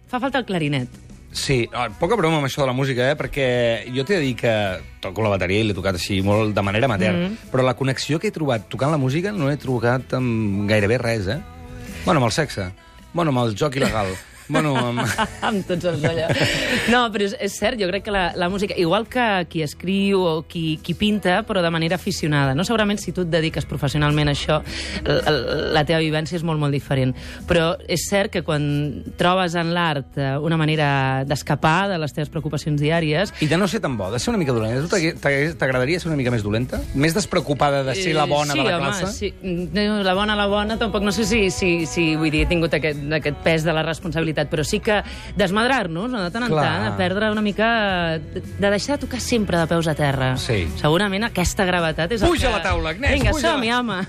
Fa 0.09 0.19
falta 0.21 0.37
el 0.37 0.45
clarinet. 0.45 0.89
Sí, 1.35 1.67
no, 1.71 1.83
poca 1.99 2.15
broma 2.15 2.39
amb 2.39 2.47
això 2.47 2.63
de 2.63 2.69
la 2.69 2.73
música, 2.73 3.09
eh? 3.11 3.15
perquè 3.19 3.45
jo 3.91 4.05
t'he 4.07 4.15
de 4.15 4.23
dir 4.23 4.35
que 4.39 4.53
toco 5.03 5.21
la 5.21 5.33
bateria 5.33 5.61
i 5.61 5.65
l'he 5.67 5.75
tocat 5.75 5.97
així 5.99 6.21
molt 6.23 6.55
de 6.55 6.63
manera 6.63 6.87
amateur, 6.87 7.11
mm 7.11 7.25
-hmm. 7.25 7.51
però 7.51 7.61
la 7.61 7.75
connexió 7.75 8.19
que 8.19 8.27
he 8.27 8.31
trobat 8.31 8.69
tocant 8.69 8.91
la 8.91 8.97
música 8.97 9.33
no 9.33 9.49
l'he 9.49 9.57
trobat 9.57 10.13
amb 10.13 10.65
gairebé 10.69 10.97
res, 10.97 11.27
eh? 11.27 11.41
Bueno, 12.05 12.21
amb 12.21 12.27
el 12.27 12.31
sexe, 12.31 12.71
bueno, 13.13 13.31
amb 13.31 13.39
el 13.39 13.55
joc 13.57 13.75
il·legal, 13.75 14.15
bueno, 14.47 14.75
amb... 14.77 15.01
amb 15.47 15.65
tots 15.67 15.87
els 15.91 16.03
allò. 16.05 16.27
No, 16.91 17.05
però 17.13 17.27
és, 17.27 17.35
és 17.41 17.55
cert, 17.55 17.79
jo 17.81 17.89
crec 17.91 18.05
que 18.07 18.13
la, 18.13 18.27
la 18.37 18.49
música, 18.51 18.77
igual 18.77 19.07
que 19.11 19.25
qui 19.49 19.63
escriu 19.65 20.21
o 20.25 20.33
qui, 20.49 20.77
qui 20.83 20.95
pinta, 20.97 21.41
però 21.47 21.63
de 21.65 21.71
manera 21.73 21.99
aficionada, 21.99 22.55
no? 22.55 22.65
Segurament 22.67 23.01
si 23.01 23.13
tu 23.15 23.25
et 23.25 23.31
dediques 23.31 23.67
professionalment 23.69 24.31
a 24.31 24.35
això, 24.35 24.59
la, 25.05 25.35
la 25.79 25.85
teva 25.87 26.01
vivència 26.03 26.37
és 26.39 26.45
molt, 26.47 26.61
molt 26.61 26.75
diferent. 26.75 27.15
Però 27.49 27.73
és 27.91 28.07
cert 28.09 28.33
que 28.33 28.43
quan 28.45 28.65
trobes 29.19 29.55
en 29.59 29.73
l'art 29.75 30.19
eh, 30.19 30.35
una 30.41 30.59
manera 30.59 31.23
d'escapar 31.27 31.89
de 31.91 31.99
les 32.01 32.13
teves 32.15 32.31
preocupacions 32.33 32.81
diàries, 32.81 33.33
I 33.41 33.49
de 33.51 33.57
no 33.57 33.67
ser 33.67 33.81
tan 33.83 33.97
bo, 33.97 34.11
de 34.11 34.19
ser 34.19 34.31
una 34.33 34.39
mica 34.41 34.53
dolenta. 34.55 34.85
A 34.85 34.89
tu 34.89 35.55
t'agradaria 35.59 35.99
ser 35.99 36.09
una 36.11 36.19
mica 36.19 36.33
més 36.33 36.43
dolenta? 36.45 36.81
Més 36.93 37.15
despreocupada 37.15 37.83
de 37.87 37.95
ser 37.97 38.15
la 38.15 38.25
bona 38.29 38.53
sí, 38.53 38.59
de 38.59 38.69
la 38.69 38.77
home, 38.77 38.91
classe? 38.93 39.13
Sí, 39.15 39.33
No, 39.45 40.03
la 40.03 40.13
bona, 40.13 40.35
la 40.35 40.47
bona, 40.47 40.77
tampoc 40.77 41.03
no 41.03 41.11
sé 41.11 41.25
si, 41.25 41.49
si, 41.51 41.85
si 41.85 42.15
vull 42.19 42.31
dir, 42.33 42.45
he 42.45 42.49
tingut 42.49 42.73
aquest, 42.75 42.99
aquest 43.17 43.37
pes 43.45 43.63
de 43.65 43.73
la 43.75 43.83
responsabilitat, 43.85 44.34
però 44.51 44.65
sí 44.67 44.81
que 44.83 44.99
desmadrar-nos 45.39 46.11
de 46.11 46.31
tant 46.33 46.47
en 46.47 46.51
Clar. 46.51 46.65
tant, 46.65 46.87
a 46.91 46.97
perdre 46.99 47.31
una 47.31 47.43
mica... 47.45 48.19
De 48.19 48.43
de 48.65 48.69
deixar 48.69 48.97
de 48.97 49.05
tocar 49.05 49.19
sempre 49.21 49.57
de 49.57 49.67
peus 49.67 49.87
a 49.87 49.95
terra. 49.95 50.35
Sí. 50.41 50.65
Segurament 50.79 51.23
aquesta 51.27 51.65
gravetat 51.67 52.11
és 52.15 52.23
Puja 52.23 52.33
el 52.33 52.39
que... 52.41 52.47
a 52.47 52.57
la 52.57 52.63
taula, 52.63 52.93
Agnès, 52.95 53.15
Vinga, 53.15 53.33
som-hi, 53.39 53.71
home. 53.71 53.99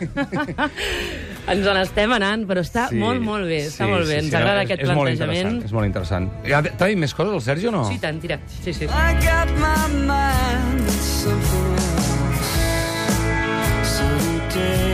Ens 1.52 1.66
en 1.66 1.80
estem 1.82 2.14
anant, 2.16 2.46
però 2.48 2.62
està 2.64 2.88
sí. 2.90 2.98
molt, 3.00 3.22
molt 3.22 3.46
bé, 3.46 3.66
està 3.70 3.88
molt 3.90 4.06
bé. 4.08 4.20
Ens 4.24 4.34
agrada 4.34 4.62
és, 4.62 4.70
aquest 4.70 4.82
és 4.82 4.90
molt 4.90 5.10
plantejament. 5.10 5.36
interessant, 5.38 5.70
és 5.70 5.76
molt 5.76 5.90
interessant. 5.90 6.30
Ja, 6.46 6.62
T'ha 6.66 6.90
dit 6.90 6.98
més 6.98 7.14
coses, 7.14 7.34
el 7.36 7.44
Sergi, 7.44 7.70
o 7.70 7.74
no? 7.74 7.84
Sí, 7.90 8.00
tant, 8.02 8.18
tira. 8.22 8.40
Sí, 8.58 8.74
sí. 8.74 8.90
I 8.90 9.14
got 9.22 9.52
my 9.60 9.86
mind 10.06 10.86
else. 10.88 11.26
Some 13.84 14.85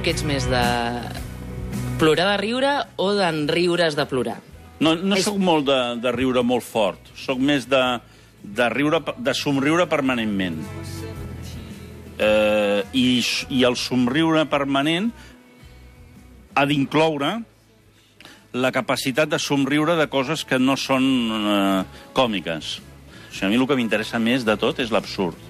Tu 0.00 0.06
què 0.06 0.12
ets 0.16 0.22
més 0.24 0.46
de 0.48 0.60
plorar 2.00 2.24
de 2.30 2.36
riure 2.40 2.68
o 2.96 3.10
d'enriure's 3.18 3.98
de 3.98 4.06
plorar? 4.08 4.38
No, 4.80 4.94
no 4.96 5.18
És- 5.18 5.26
sóc 5.26 5.36
molt 5.36 5.66
de, 5.68 5.76
de 6.00 6.12
riure 6.16 6.40
molt 6.40 6.64
fort. 6.64 7.10
Sóc 7.20 7.36
més 7.36 7.66
de, 7.68 7.80
de, 8.40 8.68
riure, 8.72 9.02
de 9.20 9.34
somriure 9.36 9.84
permanentment. 9.92 10.56
Eh, 12.16 12.80
i, 12.96 13.04
I 13.52 13.60
el 13.68 13.76
somriure 13.76 14.46
permanent 14.48 15.10
ha 16.56 16.64
d'incloure 16.64 17.34
la 18.56 18.72
capacitat 18.72 19.28
de 19.28 19.42
somriure 19.50 19.98
de 20.00 20.08
coses 20.08 20.48
que 20.48 20.56
no 20.56 20.80
són 20.80 21.12
eh, 21.28 21.84
còmiques. 22.16 22.72
O 22.80 23.36
sigui, 23.36 23.50
a 23.50 23.52
mi 23.52 23.60
el 23.60 23.68
que 23.68 23.76
m'interessa 23.76 24.16
més 24.16 24.48
de 24.48 24.56
tot 24.56 24.80
és 24.80 24.96
l'absurd. 24.96 25.49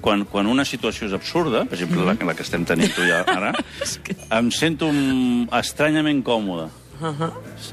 Quan, 0.00 0.24
quan 0.28 0.48
una 0.50 0.64
situació 0.68 1.08
és 1.08 1.14
absurda, 1.16 1.64
per 1.68 1.78
exemple, 1.78 2.04
la, 2.06 2.16
la 2.26 2.34
que 2.36 2.44
estem 2.46 2.64
tenint 2.68 2.92
tu 2.96 3.06
jo 3.06 3.20
ara, 3.38 3.52
em 4.36 4.50
sento 4.54 4.90
mm, 4.92 5.50
estranyament 5.60 6.22
còmode. 6.26 6.68
Uh 7.00 7.16
-huh. 7.16 7.30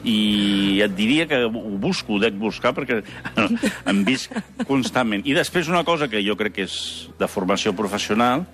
I 0.07 0.81
et 0.81 0.95
diria 0.95 1.27
que 1.27 1.43
ho 1.43 1.77
busco, 1.77 2.13
ho 2.13 2.19
dec 2.19 2.33
buscar, 2.33 2.73
perquè 2.73 3.03
em 3.91 4.03
visc 4.05 4.31
constantment. 4.67 5.25
I 5.27 5.33
després 5.33 5.67
una 5.67 5.83
cosa 5.83 6.07
que 6.07 6.23
jo 6.23 6.35
crec 6.35 6.53
que 6.53 6.63
és 6.63 7.09
de 7.19 7.27
formació 7.27 7.73
professional, 7.73 8.45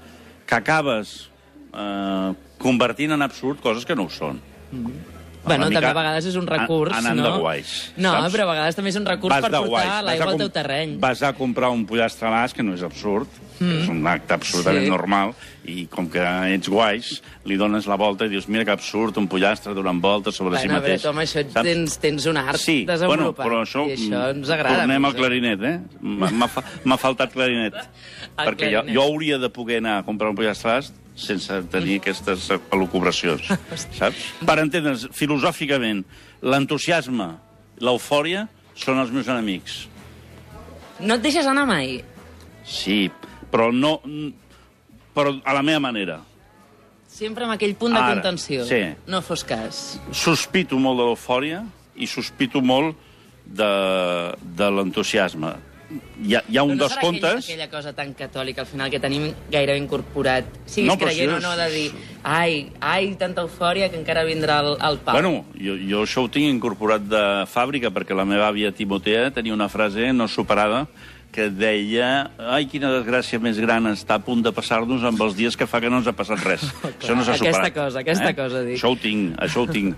que 0.45 0.55
acabes 0.55 1.29
eh, 1.73 2.33
convertint 2.57 3.11
en 3.11 3.21
absurd 3.21 3.61
coses 3.61 3.85
que 3.85 3.95
no 3.95 4.03
ho 4.03 4.09
són. 4.09 4.41
Bueno, 5.43 5.65
també 5.69 5.87
a 5.89 5.93
vegades 5.93 6.25
és 6.25 6.35
un 6.39 6.47
recurs, 6.47 6.93
an- 6.95 7.05
anant 7.05 7.19
no? 7.19 7.23
de 7.33 7.39
guais, 7.39 7.93
No, 7.97 8.11
saps? 8.13 8.33
però 8.33 8.43
a 8.47 8.51
vegades 8.53 8.75
també 8.77 8.89
és 8.93 8.95
un 8.95 9.05
recurs 9.05 9.35
per 9.35 9.51
de 9.51 9.57
portar. 9.57 9.87
Vas 9.87 10.03
l'aigua 10.05 10.31
al 10.31 10.37
teu 10.37 10.49
terreny. 10.49 10.99
Vas 10.99 11.21
a 11.23 11.33
comprar 11.33 11.69
un 11.69 11.85
pollastre 11.85 12.27
a 12.29 12.47
que 12.53 12.63
no 12.63 12.73
és 12.73 12.81
absurd, 12.81 13.27
mm. 13.59 13.81
és 13.81 13.89
un 13.89 14.07
acte 14.07 14.33
absolutament 14.33 14.85
Sí. 14.85 14.89
normal, 14.89 15.33
i 15.65 15.85
com 15.87 16.09
que 16.09 16.19
ets 16.53 16.67
guais, 16.69 17.21
li 17.45 17.55
dones 17.57 17.85
la 17.87 17.95
volta 17.95 18.25
i 18.25 18.29
dius, 18.29 18.47
mira 18.47 18.63
que 18.63 18.71
absurd, 18.71 19.17
un 19.17 19.27
pollastre 19.27 19.73
donant 19.73 19.99
voltes 20.01 20.35
sobre 20.35 20.57
si 20.59 20.67
Bueno, 20.67 20.81
veure, 20.81 20.93
mateix. 20.95 21.05
amb 21.11 21.19
això 21.19 21.43
Saps? 21.51 21.63
tens, 21.63 21.97
tens 21.99 22.25
un 22.25 22.37
art 22.37 22.57
Sí, 22.57 22.85
bueno, 22.85 22.93
desenvolupat. 22.93 23.45
però 23.45 23.61
això... 23.63 23.87
I 23.89 23.93
això 23.97 24.29
ens 24.31 24.49
agrada. 24.49 24.77
Tornem 24.79 25.05
al 25.05 25.11
doncs, 25.13 25.19
clarinet, 25.21 25.61
eh? 25.63 25.79
M'ha 26.01 26.47
fa- 26.47 26.63
faltat 26.97 27.31
clarinet. 27.33 27.73
El 28.39 28.47
perquè 28.47 28.71
jo, 28.71 28.79
clarinet. 28.81 28.95
jo 28.95 29.01
hauria 29.03 29.37
de 29.37 29.49
poder 29.49 29.77
anar 29.77 29.97
a 29.99 30.03
comprar 30.03 30.29
un 30.29 30.35
pollastre 30.35 30.71
sense 31.15 31.59
tenir 31.71 31.99
aquestes 32.01 32.47
elucubracions, 32.73 33.47
saps? 33.99 34.23
Per 34.45 34.57
entendre'ns, 34.63 35.07
filosòficament, 35.13 36.03
l'entusiasme, 36.41 37.29
l'eufòria 37.83 38.47
són 38.75 38.99
els 39.03 39.11
meus 39.13 39.29
enemics. 39.29 39.83
No 41.03 41.17
et 41.17 41.23
deixes 41.25 41.45
anar 41.49 41.65
mai. 41.69 41.99
Sí, 42.65 43.07
però 43.51 43.71
no... 43.73 43.99
però 45.13 45.35
a 45.45 45.53
la 45.53 45.61
meva 45.61 45.79
manera. 45.83 46.19
Sempre 47.13 47.45
amb 47.45 47.53
aquell 47.53 47.75
punt 47.77 47.93
de 47.93 47.99
Ara, 48.01 48.15
contenció. 48.15 48.63
sí. 48.65 48.81
No 49.05 49.21
fos 49.21 49.43
cas. 49.45 49.99
Sospito 50.11 50.79
molt 50.81 50.97
de 50.97 51.05
l'eufòria 51.11 51.59
i 52.01 52.07
sospito 52.09 52.61
molt 52.65 52.97
de, 53.45 53.69
de 54.41 54.69
l'entusiasme. 54.73 55.51
Hi 56.23 56.35
ha, 56.35 56.41
hi 56.47 56.57
ha 56.57 56.63
un 56.63 56.73
Però 56.77 56.85
no 56.85 56.89
serà 56.89 57.01
comptes... 57.03 57.43
Aquella, 57.43 57.65
aquella 57.65 57.69
cosa 57.69 57.93
tan 57.93 58.13
catòlica, 58.17 58.63
al 58.63 58.67
final, 58.67 58.89
que 58.89 58.99
tenim 59.03 59.27
gairebé 59.51 59.77
incorporat. 59.81 60.47
Siguis 60.65 60.89
No, 60.89 60.97
creient 60.97 61.29
si 61.29 61.37
o 61.37 61.39
no, 61.43 61.53
és- 61.53 61.59
de 61.59 61.67
dir 61.73 61.91
ai, 62.23 62.71
ai, 62.79 63.11
tanta 63.19 63.43
eufòria 63.43 63.89
que 63.91 63.99
encara 63.99 64.23
vindrà 64.23 64.61
el, 64.63 64.77
el 64.79 64.99
pal. 65.03 65.19
Bueno, 65.19 65.45
jo, 65.59 65.75
jo 65.77 66.03
això 66.07 66.23
ho 66.23 66.31
tinc 66.31 66.47
incorporat 66.49 67.03
de 67.05 67.23
fàbrica 67.51 67.91
perquè 67.93 68.15
la 68.17 68.25
meva 68.25 68.47
àvia 68.49 68.71
Timotea 68.71 69.29
tenia 69.35 69.53
una 69.53 69.69
frase 69.69 70.13
no 70.13 70.27
superada 70.27 70.87
que 71.33 71.49
deia 71.49 72.29
ai, 72.37 72.67
quina 72.69 72.91
desgràcia 72.93 73.39
més 73.41 73.57
gran 73.57 73.89
està 73.89 74.19
a 74.19 74.23
punt 74.23 74.43
de 74.45 74.51
passar-nos 74.53 75.03
amb 75.03 75.21
els 75.25 75.33
dies 75.35 75.57
que 75.57 75.65
fa 75.65 75.81
que 75.81 75.89
no 75.89 75.97
ens 75.99 76.07
ha 76.07 76.13
passat 76.13 76.41
res. 76.45 76.61
això 76.93 77.17
no 77.17 77.25
s'ha 77.25 77.33
aquesta 77.33 77.53
superat. 77.57 77.73
cosa, 77.73 78.03
aquesta 78.05 78.33
cosa, 78.37 78.61
dic. 78.63 78.77
Això 78.77 78.93
ho 78.93 78.99
tinc, 79.01 79.33
això 79.41 79.65
ho 79.65 79.71
tinc. 79.73 79.97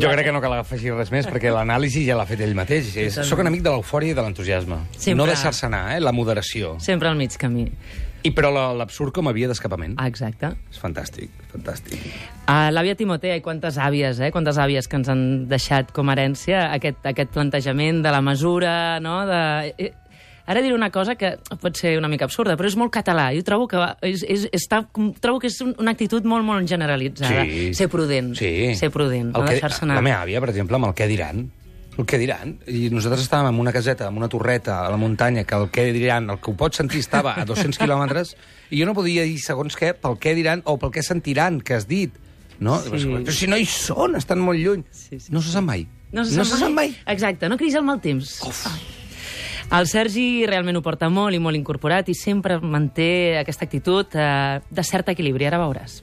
Jo 0.00 0.10
crec 0.12 0.24
que 0.28 0.32
no 0.32 0.40
cal 0.42 0.54
afegir 0.58 0.92
res 0.94 1.10
més, 1.12 1.26
perquè 1.30 1.50
l'anàlisi 1.54 2.04
ja 2.06 2.16
l'ha 2.18 2.26
fet 2.28 2.40
ell 2.44 2.54
mateix. 2.58 2.92
És, 2.96 3.18
soc 3.26 3.40
enemic 3.42 3.62
de 3.66 3.72
l'eufòria 3.74 4.12
i 4.14 4.16
de 4.18 4.22
l'entusiasme. 4.22 4.78
No 5.16 5.26
deixar-se 5.26 5.66
anar, 5.66 5.96
eh? 5.96 6.00
la 6.00 6.12
moderació. 6.12 6.76
Sempre 6.80 7.08
al 7.10 7.16
mig 7.18 7.34
camí. 7.40 7.66
I 8.22 8.30
però 8.36 8.50
la- 8.52 8.74
l'absurd 8.76 9.14
com 9.16 9.28
a 9.28 9.32
via 9.32 9.48
d'escapament. 9.48 9.94
Ah, 9.96 10.06
exacte. 10.06 10.50
És 10.70 10.76
fantàstic, 10.78 11.30
fantàstic. 11.54 12.02
Uh, 12.44 12.68
L'àvia 12.70 12.92
Timotea, 12.94 13.38
i 13.38 13.40
quantes 13.40 13.78
àvies, 13.80 14.20
eh? 14.20 14.28
Quantes 14.30 14.58
àvies 14.60 14.86
que 14.90 14.98
ens 15.00 15.08
han 15.08 15.48
deixat 15.48 15.90
com 15.96 16.10
a 16.10 16.12
herència 16.12 16.66
aquest, 16.74 17.00
aquest 17.08 17.30
plantejament 17.32 18.02
de 18.04 18.10
la 18.12 18.20
mesura, 18.20 19.00
no? 19.00 19.22
De... 19.26 19.92
Ara 20.46 20.62
diré 20.62 20.74
una 20.74 20.90
cosa 20.90 21.14
que 21.14 21.36
pot 21.60 21.76
ser 21.76 21.96
una 21.98 22.08
mica 22.08 22.24
absurda, 22.24 22.56
però 22.56 22.66
és 22.66 22.76
molt 22.76 22.92
català. 22.92 23.28
Jo 23.36 23.42
trobo 23.46 23.68
que, 23.68 23.76
va, 23.76 23.96
és, 24.02 24.24
és, 24.26 24.48
està, 24.52 24.82
trobo 25.20 25.38
que 25.38 25.46
és 25.48 25.60
un- 25.60 25.74
una 25.78 25.92
actitud 25.92 26.24
molt, 26.24 26.44
molt 26.44 26.66
generalitzada. 26.68 27.44
Sí. 27.44 27.72
Ser 27.74 27.88
prudent. 27.88 28.34
Sí. 28.36 28.74
Ser 28.74 28.90
prudent, 28.90 29.28
El 29.34 29.40
no 29.40 29.44
que- 29.44 29.52
deixar-se 29.58 29.84
anar. 29.84 29.96
La 29.96 30.02
meva 30.02 30.22
àvia, 30.24 30.40
per 30.40 30.50
exemple, 30.50 30.76
amb 30.76 30.86
el 30.86 30.94
què 30.94 31.06
diran. 31.06 31.50
El 31.98 32.06
què 32.06 32.16
diran. 32.18 32.58
I 32.66 32.88
nosaltres 32.90 33.26
estàvem 33.28 33.48
en 33.52 33.60
una 33.60 33.72
caseta, 33.72 34.08
en 34.08 34.16
una 34.16 34.28
torreta, 34.28 34.86
a 34.86 34.90
la 34.90 34.96
muntanya, 34.96 35.44
que 35.44 35.54
el 35.54 35.68
què 35.70 35.92
diran, 35.92 36.30
el 36.30 36.38
que 36.40 36.50
ho 36.50 36.56
pots 36.56 36.76
sentir 36.78 37.00
estava 37.00 37.34
a 37.40 37.44
200 37.44 37.76
quilòmetres, 37.82 38.36
i 38.70 38.80
jo 38.80 38.86
no 38.86 38.94
podia 38.94 39.22
dir 39.22 39.38
segons 39.38 39.76
què, 39.76 39.92
pel 39.94 40.16
què 40.18 40.34
diran 40.34 40.62
o 40.64 40.78
pel 40.78 40.90
què 40.90 41.02
sentiran, 41.02 41.60
que 41.60 41.74
has 41.74 41.86
dit. 41.86 42.12
No? 42.60 42.78
Sí. 42.80 42.90
Però 43.06 43.32
si 43.32 43.46
no 43.48 43.56
hi 43.56 43.64
són, 43.66 44.16
estan 44.16 44.38
molt 44.40 44.58
lluny. 44.60 44.84
Sí, 44.90 45.18
sí, 45.20 45.32
no 45.32 45.40
se 45.42 45.50
sap 45.52 45.64
mai. 45.64 45.86
No 46.12 46.24
se, 46.24 46.36
no 46.36 46.44
sap, 46.44 46.56
se 46.58 46.64
sap 46.64 46.72
mai. 46.72 46.94
Exacte, 47.06 47.48
no 47.48 47.56
cridis 47.56 47.76
al 47.76 47.84
mal 47.84 48.00
temps. 48.00 48.38
El 49.70 49.86
Sergi 49.86 50.42
realment 50.50 50.80
ho 50.80 50.82
porta 50.82 51.06
molt 51.14 51.36
i 51.36 51.38
molt 51.38 51.54
incorporat 51.54 52.08
i 52.10 52.14
sempre 52.18 52.56
manté 52.58 53.38
aquesta 53.38 53.68
actitud 53.68 54.16
eh, 54.18 54.58
de 54.66 54.82
cert 54.82 55.12
equilibri, 55.12 55.46
ara 55.46 55.60
veuràs. 55.62 56.00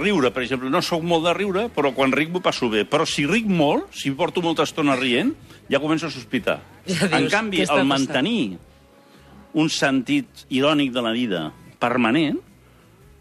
Riure, 0.00 0.30
per 0.32 0.46
exemple, 0.46 0.70
no 0.72 0.80
sóc 0.80 1.04
molt 1.04 1.26
de 1.28 1.34
riure, 1.36 1.66
però 1.74 1.90
quan 1.92 2.14
ric 2.16 2.32
m'ho 2.32 2.40
passo 2.40 2.70
bé. 2.72 2.86
Però 2.88 3.04
si 3.04 3.26
ric 3.28 3.44
molt, 3.44 3.92
si 3.92 4.14
porto 4.16 4.40
molta 4.40 4.64
estona 4.64 4.96
rient, 4.96 5.34
ja 5.68 5.82
començo 5.84 6.08
a 6.08 6.14
sospitar. 6.14 6.56
Ja 6.88 7.10
dius, 7.10 7.18
en 7.20 7.28
canvi, 7.28 7.60
el 7.68 7.84
mantenir 7.92 8.56
un 9.52 9.68
sentit 9.68 10.46
irònic 10.48 10.96
de 10.96 11.04
la 11.04 11.12
vida 11.12 11.44
permanent, 11.82 12.40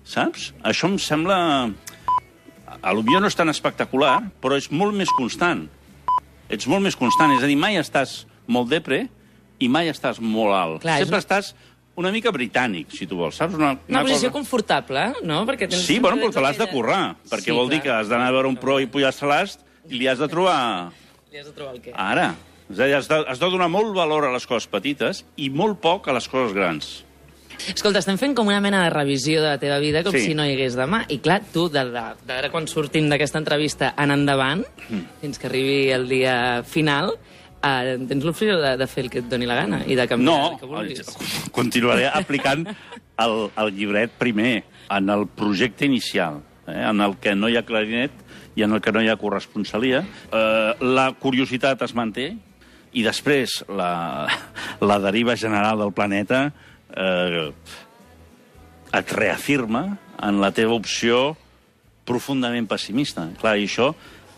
saps? 0.07 0.53
Això 0.63 0.88
em 0.88 0.95
sembla... 0.95 1.43
A 2.79 2.95
lo 2.95 3.03
millor 3.03 3.25
no 3.25 3.27
és 3.27 3.35
tan 3.35 3.51
espectacular, 3.51 4.15
però 4.39 4.55
és 4.55 4.71
molt 4.71 4.95
més 4.95 5.12
constant. 5.19 5.67
Ets 6.47 6.71
molt 6.71 6.88
més 6.88 6.95
constant, 6.95 7.35
és 7.35 7.43
a 7.43 7.49
dir, 7.49 7.59
mai 7.59 7.75
estàs 7.75 8.21
molt 8.47 8.71
depre 8.71 9.09
i 9.60 9.67
mai 9.69 9.89
estàs 9.89 10.19
molt 10.19 10.54
alt. 10.54 10.82
Clar, 10.82 11.00
és 11.02 11.08
Sempre 11.08 11.17
un- 11.19 11.24
estàs 11.24 11.54
una 12.00 12.12
mica 12.12 12.32
britànic, 12.32 12.91
si 12.91 13.06
tu 13.08 13.17
vols, 13.17 13.36
saps? 13.36 13.56
Una, 13.56 13.78
Una 13.89 14.02
posició 14.02 14.30
cosa- 14.30 14.38
confortable, 14.39 15.13
no? 15.24 15.45
Perquè 15.45 15.67
tens 15.69 15.84
Sí, 15.86 16.00
bueno, 16.00 16.17
però 16.17 16.32
te 16.32 16.41
l'has 16.41 16.58
de 16.58 16.67
currar, 16.67 17.17
perquè 17.30 17.52
Sí, 17.52 17.52
vol 17.52 17.69
dir 17.69 17.82
clar. 17.82 17.84
que 17.84 17.91
has 18.02 18.10
d'anar 18.10 18.28
a 18.28 18.32
veure 18.32 18.48
un 18.48 18.56
pro 18.58 18.80
i 18.80 18.88
a 19.04 19.26
l'ast 19.28 19.60
i 19.89 19.95
li 20.00 20.08
has 20.08 20.19
de 20.19 20.28
trobar 20.28 20.91
Li 21.32 21.38
has 21.39 21.45
de 21.45 21.52
trobar 21.52 21.76
el 21.76 21.82
què. 21.82 21.91
ara. 21.95 22.36
És 22.72 22.80
a 22.80 22.86
dir, 22.86 22.93
has 22.95 23.08
de, 23.08 23.15
has 23.28 23.39
de 23.39 23.45
donar 23.50 23.67
molt 23.67 23.93
valor 23.95 24.26
a 24.26 24.32
les 24.32 24.45
coses 24.48 24.67
petites 24.67 25.26
i 25.38 25.50
molt 25.50 25.80
poc 25.82 26.08
a 26.08 26.13
les 26.13 26.28
coses 26.30 26.54
grans. 26.54 27.04
Escolta, 27.74 28.00
estem 28.00 28.17
fent 28.17 28.34
com 28.38 28.48
una 28.48 28.62
mena 28.62 28.84
de 28.86 28.89
revisió 28.89 29.41
de 29.41 29.50
la 29.50 29.58
teva 29.58 29.80
vida, 29.80 30.02
com 30.04 30.13
Sí. 30.13 30.22
si 30.22 30.34
no 30.36 30.45
hi 30.45 30.54
hagués 30.54 30.78
demà. 30.78 31.04
I 31.10 31.17
clar, 31.19 31.41
tu, 31.52 31.67
de, 31.67 31.84
de, 31.84 31.91
de 32.26 32.34
veure 32.34 32.52
quan 32.52 32.67
sortim 32.67 33.10
d'aquesta 33.10 33.38
entrevista 33.38 33.93
en 33.98 34.12
endavant, 34.12 34.63
Mm. 34.89 35.02
fins 35.19 35.38
que 35.39 35.48
arribi 35.48 35.89
el 35.91 36.08
dia 36.08 36.63
final, 36.63 37.17
eh, 37.63 37.98
tens 38.10 38.26
l'opció 38.26 38.58
de, 38.62 38.76
de 38.80 38.88
fer 38.88 39.04
el 39.06 39.10
que 39.13 39.19
et 39.24 39.30
doni 39.30 39.48
la 39.50 39.56
gana 39.62 39.82
i 39.88 39.95
de 40.00 40.08
canviar 40.08 40.30
No, 40.30 40.52
el 40.54 40.60
que 40.60 40.69
vulguis. 40.69 41.15
continuaré 41.60 42.08
aplicant 42.08 42.65
el, 42.69 43.36
el 43.58 43.74
llibret 43.76 44.13
primer, 44.19 44.63
en 44.89 45.10
el 45.10 45.28
projecte 45.28 45.86
inicial, 45.86 46.41
eh, 46.67 46.78
en 46.89 47.02
el 47.02 47.17
que 47.19 47.36
no 47.36 47.50
hi 47.50 47.58
ha 47.60 47.65
clarinet 47.67 48.12
i 48.56 48.63
en 48.65 48.74
el 48.76 48.82
que 48.82 48.91
no 48.91 49.02
hi 49.04 49.10
ha 49.12 49.17
corresponsalia. 49.19 50.04
Eh, 50.32 50.72
la 50.82 51.12
curiositat 51.19 51.84
es 51.86 51.93
manté 51.95 52.32
i 52.98 53.04
després 53.06 53.60
la, 53.69 54.28
la 54.82 54.98
deriva 55.04 55.36
general 55.38 55.78
del 55.84 55.93
planeta 55.93 56.48
eh, 56.95 57.52
et 58.98 59.12
reafirma 59.13 59.84
en 60.26 60.39
la 60.41 60.50
teva 60.52 60.74
opció 60.74 61.36
profundament 62.10 62.65
pessimista. 62.67 63.28
Clar, 63.39 63.54
i 63.62 63.67
això, 63.69 63.91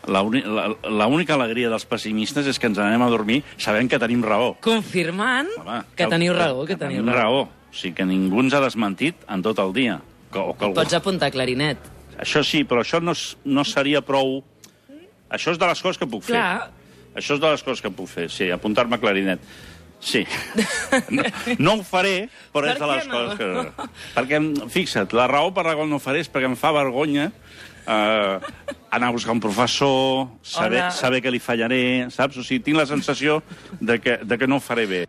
la 0.07 0.21
uni- 0.25 0.41
la- 0.43 0.75
la 0.89 1.07
única 1.07 1.35
alegria 1.35 1.69
dels 1.69 1.85
pessimistes 1.85 2.47
és 2.47 2.57
que 2.59 2.67
ens 2.67 2.77
anem 2.81 3.01
a 3.01 3.09
dormir 3.09 3.43
sabent 3.57 3.89
que 3.89 3.99
tenim 3.99 4.23
raó. 4.23 4.55
Confirmant 4.61 5.49
Home, 5.59 5.81
que 5.95 6.07
teniu 6.07 6.33
raó, 6.33 6.65
que, 6.65 6.75
tenim 6.75 6.97
teniu 7.03 7.13
raó. 7.13 7.21
raó. 7.21 7.41
O 7.71 7.73
sigui, 7.73 7.93
que 7.95 8.05
ningú 8.05 8.41
ens 8.41 8.53
ha 8.53 8.59
desmentit 8.63 9.15
en 9.29 9.41
tot 9.41 9.59
el 9.59 9.71
dia. 9.73 10.01
Que, 10.31 10.39
o 10.39 10.53
que 10.57 10.65
algú... 10.65 10.75
Pots 10.75 10.93
apuntar 10.97 11.29
clarinet. 11.31 11.77
Això 12.19 12.43
sí, 12.43 12.63
però 12.67 12.81
això 12.83 12.99
no, 13.01 13.13
no 13.45 13.63
seria 13.63 14.01
prou... 14.01 14.41
Això 15.31 15.53
és 15.53 15.59
de 15.59 15.67
les 15.69 15.79
coses 15.81 15.97
que 15.97 16.07
puc 16.11 16.25
Clar. 16.27 16.59
fer. 16.59 16.71
Això 17.21 17.35
és 17.37 17.41
de 17.43 17.49
les 17.51 17.63
coses 17.63 17.81
que 17.83 17.91
puc 17.91 18.07
fer, 18.11 18.29
sí, 18.31 18.49
apuntar-me 18.51 18.99
clarinet. 18.99 19.39
Sí. 20.01 20.25
No, 21.13 21.23
no 21.59 21.73
ho 21.77 21.83
faré, 21.85 22.27
però 22.51 22.65
Per 22.65 22.73
és 22.73 22.79
de 22.81 22.87
les 22.89 23.07
no? 23.07 23.13
coses 23.13 23.37
que... 23.37 23.89
Perquè, 24.15 24.39
fixa't, 24.73 25.13
la 25.15 25.27
raó 25.29 25.53
per 25.53 25.63
la 25.67 25.75
qual 25.77 25.87
no 25.91 25.99
ho 25.99 26.03
faré 26.03 26.23
és 26.25 26.29
perquè 26.31 26.49
em 26.49 26.55
fa 26.59 26.71
vergonya 26.75 27.29
eh, 27.87 28.39
anar 28.91 29.07
a 29.07 29.11
buscar 29.11 29.33
un 29.33 29.39
professor, 29.39 30.27
saber, 30.41 30.79
Hola. 30.79 30.91
saber 30.91 31.21
que 31.21 31.31
li 31.31 31.39
fallaré, 31.39 32.09
saps? 32.11 32.37
O 32.37 32.43
sigui, 32.43 32.63
tinc 32.63 32.77
la 32.77 32.85
sensació 32.85 33.41
de 33.79 33.99
que, 33.99 34.17
de 34.23 34.37
que 34.37 34.47
no 34.47 34.57
ho 34.57 34.63
faré 34.63 34.85
bé. 34.85 35.05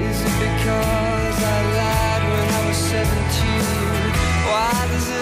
Is 0.00 0.24
it 0.24 0.32
because 0.40 0.99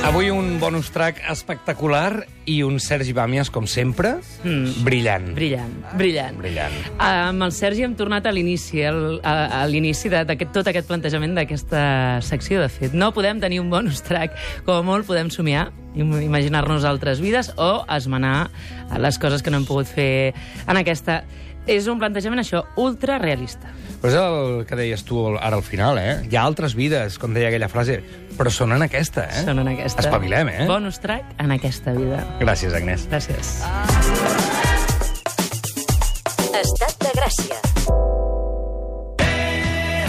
Avui 0.04 0.30
un 0.30 0.58
bonus 0.58 0.88
track 0.90 1.18
espectacular 1.28 2.24
i 2.48 2.62
un 2.64 2.78
Sergi 2.80 3.12
Bàmies, 3.12 3.50
com 3.52 3.66
sempre, 3.68 4.14
Mm. 4.42 4.82
brillant. 4.84 5.34
Brillant, 5.34 5.74
brillant. 5.98 6.38
Brillant. 6.38 6.72
Amb 6.98 7.42
el 7.42 7.52
Sergi 7.52 7.82
hem 7.82 7.94
tornat 7.94 8.24
a 8.26 8.32
l'inici, 8.32 8.82
al- 8.84 9.20
a, 9.22 9.66
l'inici 9.66 10.08
de- 10.08 10.24
d'aquest 10.24 10.50
tot 10.52 10.66
aquest 10.66 10.86
plantejament 10.88 11.34
d'aquesta 11.34 12.20
secció, 12.22 12.60
de 12.62 12.68
fet. 12.70 12.94
No 12.94 13.12
podem 13.12 13.38
tenir 13.38 13.60
un 13.60 13.68
bonus 13.68 14.02
track, 14.02 14.32
com 14.64 14.76
a 14.76 14.82
molt 14.82 15.06
podem 15.06 15.28
somiar, 15.30 15.72
im- 15.94 16.22
imaginar-nos 16.22 16.84
altres 16.84 17.20
vides 17.20 17.52
o 17.56 17.84
esmenar 17.94 18.50
les 18.98 19.18
coses 19.18 19.42
que 19.42 19.50
no 19.50 19.58
hem 19.58 19.66
pogut 19.66 19.86
fer 19.86 20.32
en 20.66 20.76
aquesta. 20.78 21.24
És 21.66 21.86
un 21.86 21.98
plantejament, 21.98 22.40
això, 22.40 22.64
ultra 22.76 23.18
realista. 23.18 23.68
Però 23.98 24.12
és 24.12 24.16
el 24.18 24.66
que 24.68 24.76
deies 24.78 25.02
tu 25.02 25.24
ara 25.34 25.56
al 25.56 25.64
final, 25.66 25.98
eh? 25.98 26.20
Hi 26.30 26.38
ha 26.38 26.44
altres 26.46 26.76
vides, 26.78 27.18
com 27.18 27.34
deia 27.34 27.50
aquella 27.50 27.70
frase, 27.72 27.98
però 28.38 28.52
són 28.54 28.76
en 28.76 28.86
aquesta, 28.86 29.26
eh? 29.26 29.42
Són 29.48 29.58
en 29.64 29.72
aquesta. 29.74 30.04
Espavilem, 30.06 30.52
eh? 30.54 30.66
Bonus 30.70 31.00
track 31.02 31.34
en 31.42 31.56
aquesta 31.56 31.96
vida. 31.98 32.22
Gràcies, 32.38 32.76
Agnès. 32.78 33.08
Gràcies. 33.10 33.56
Estat 36.62 37.02
de 37.02 37.16
Gràcia. 37.18 38.06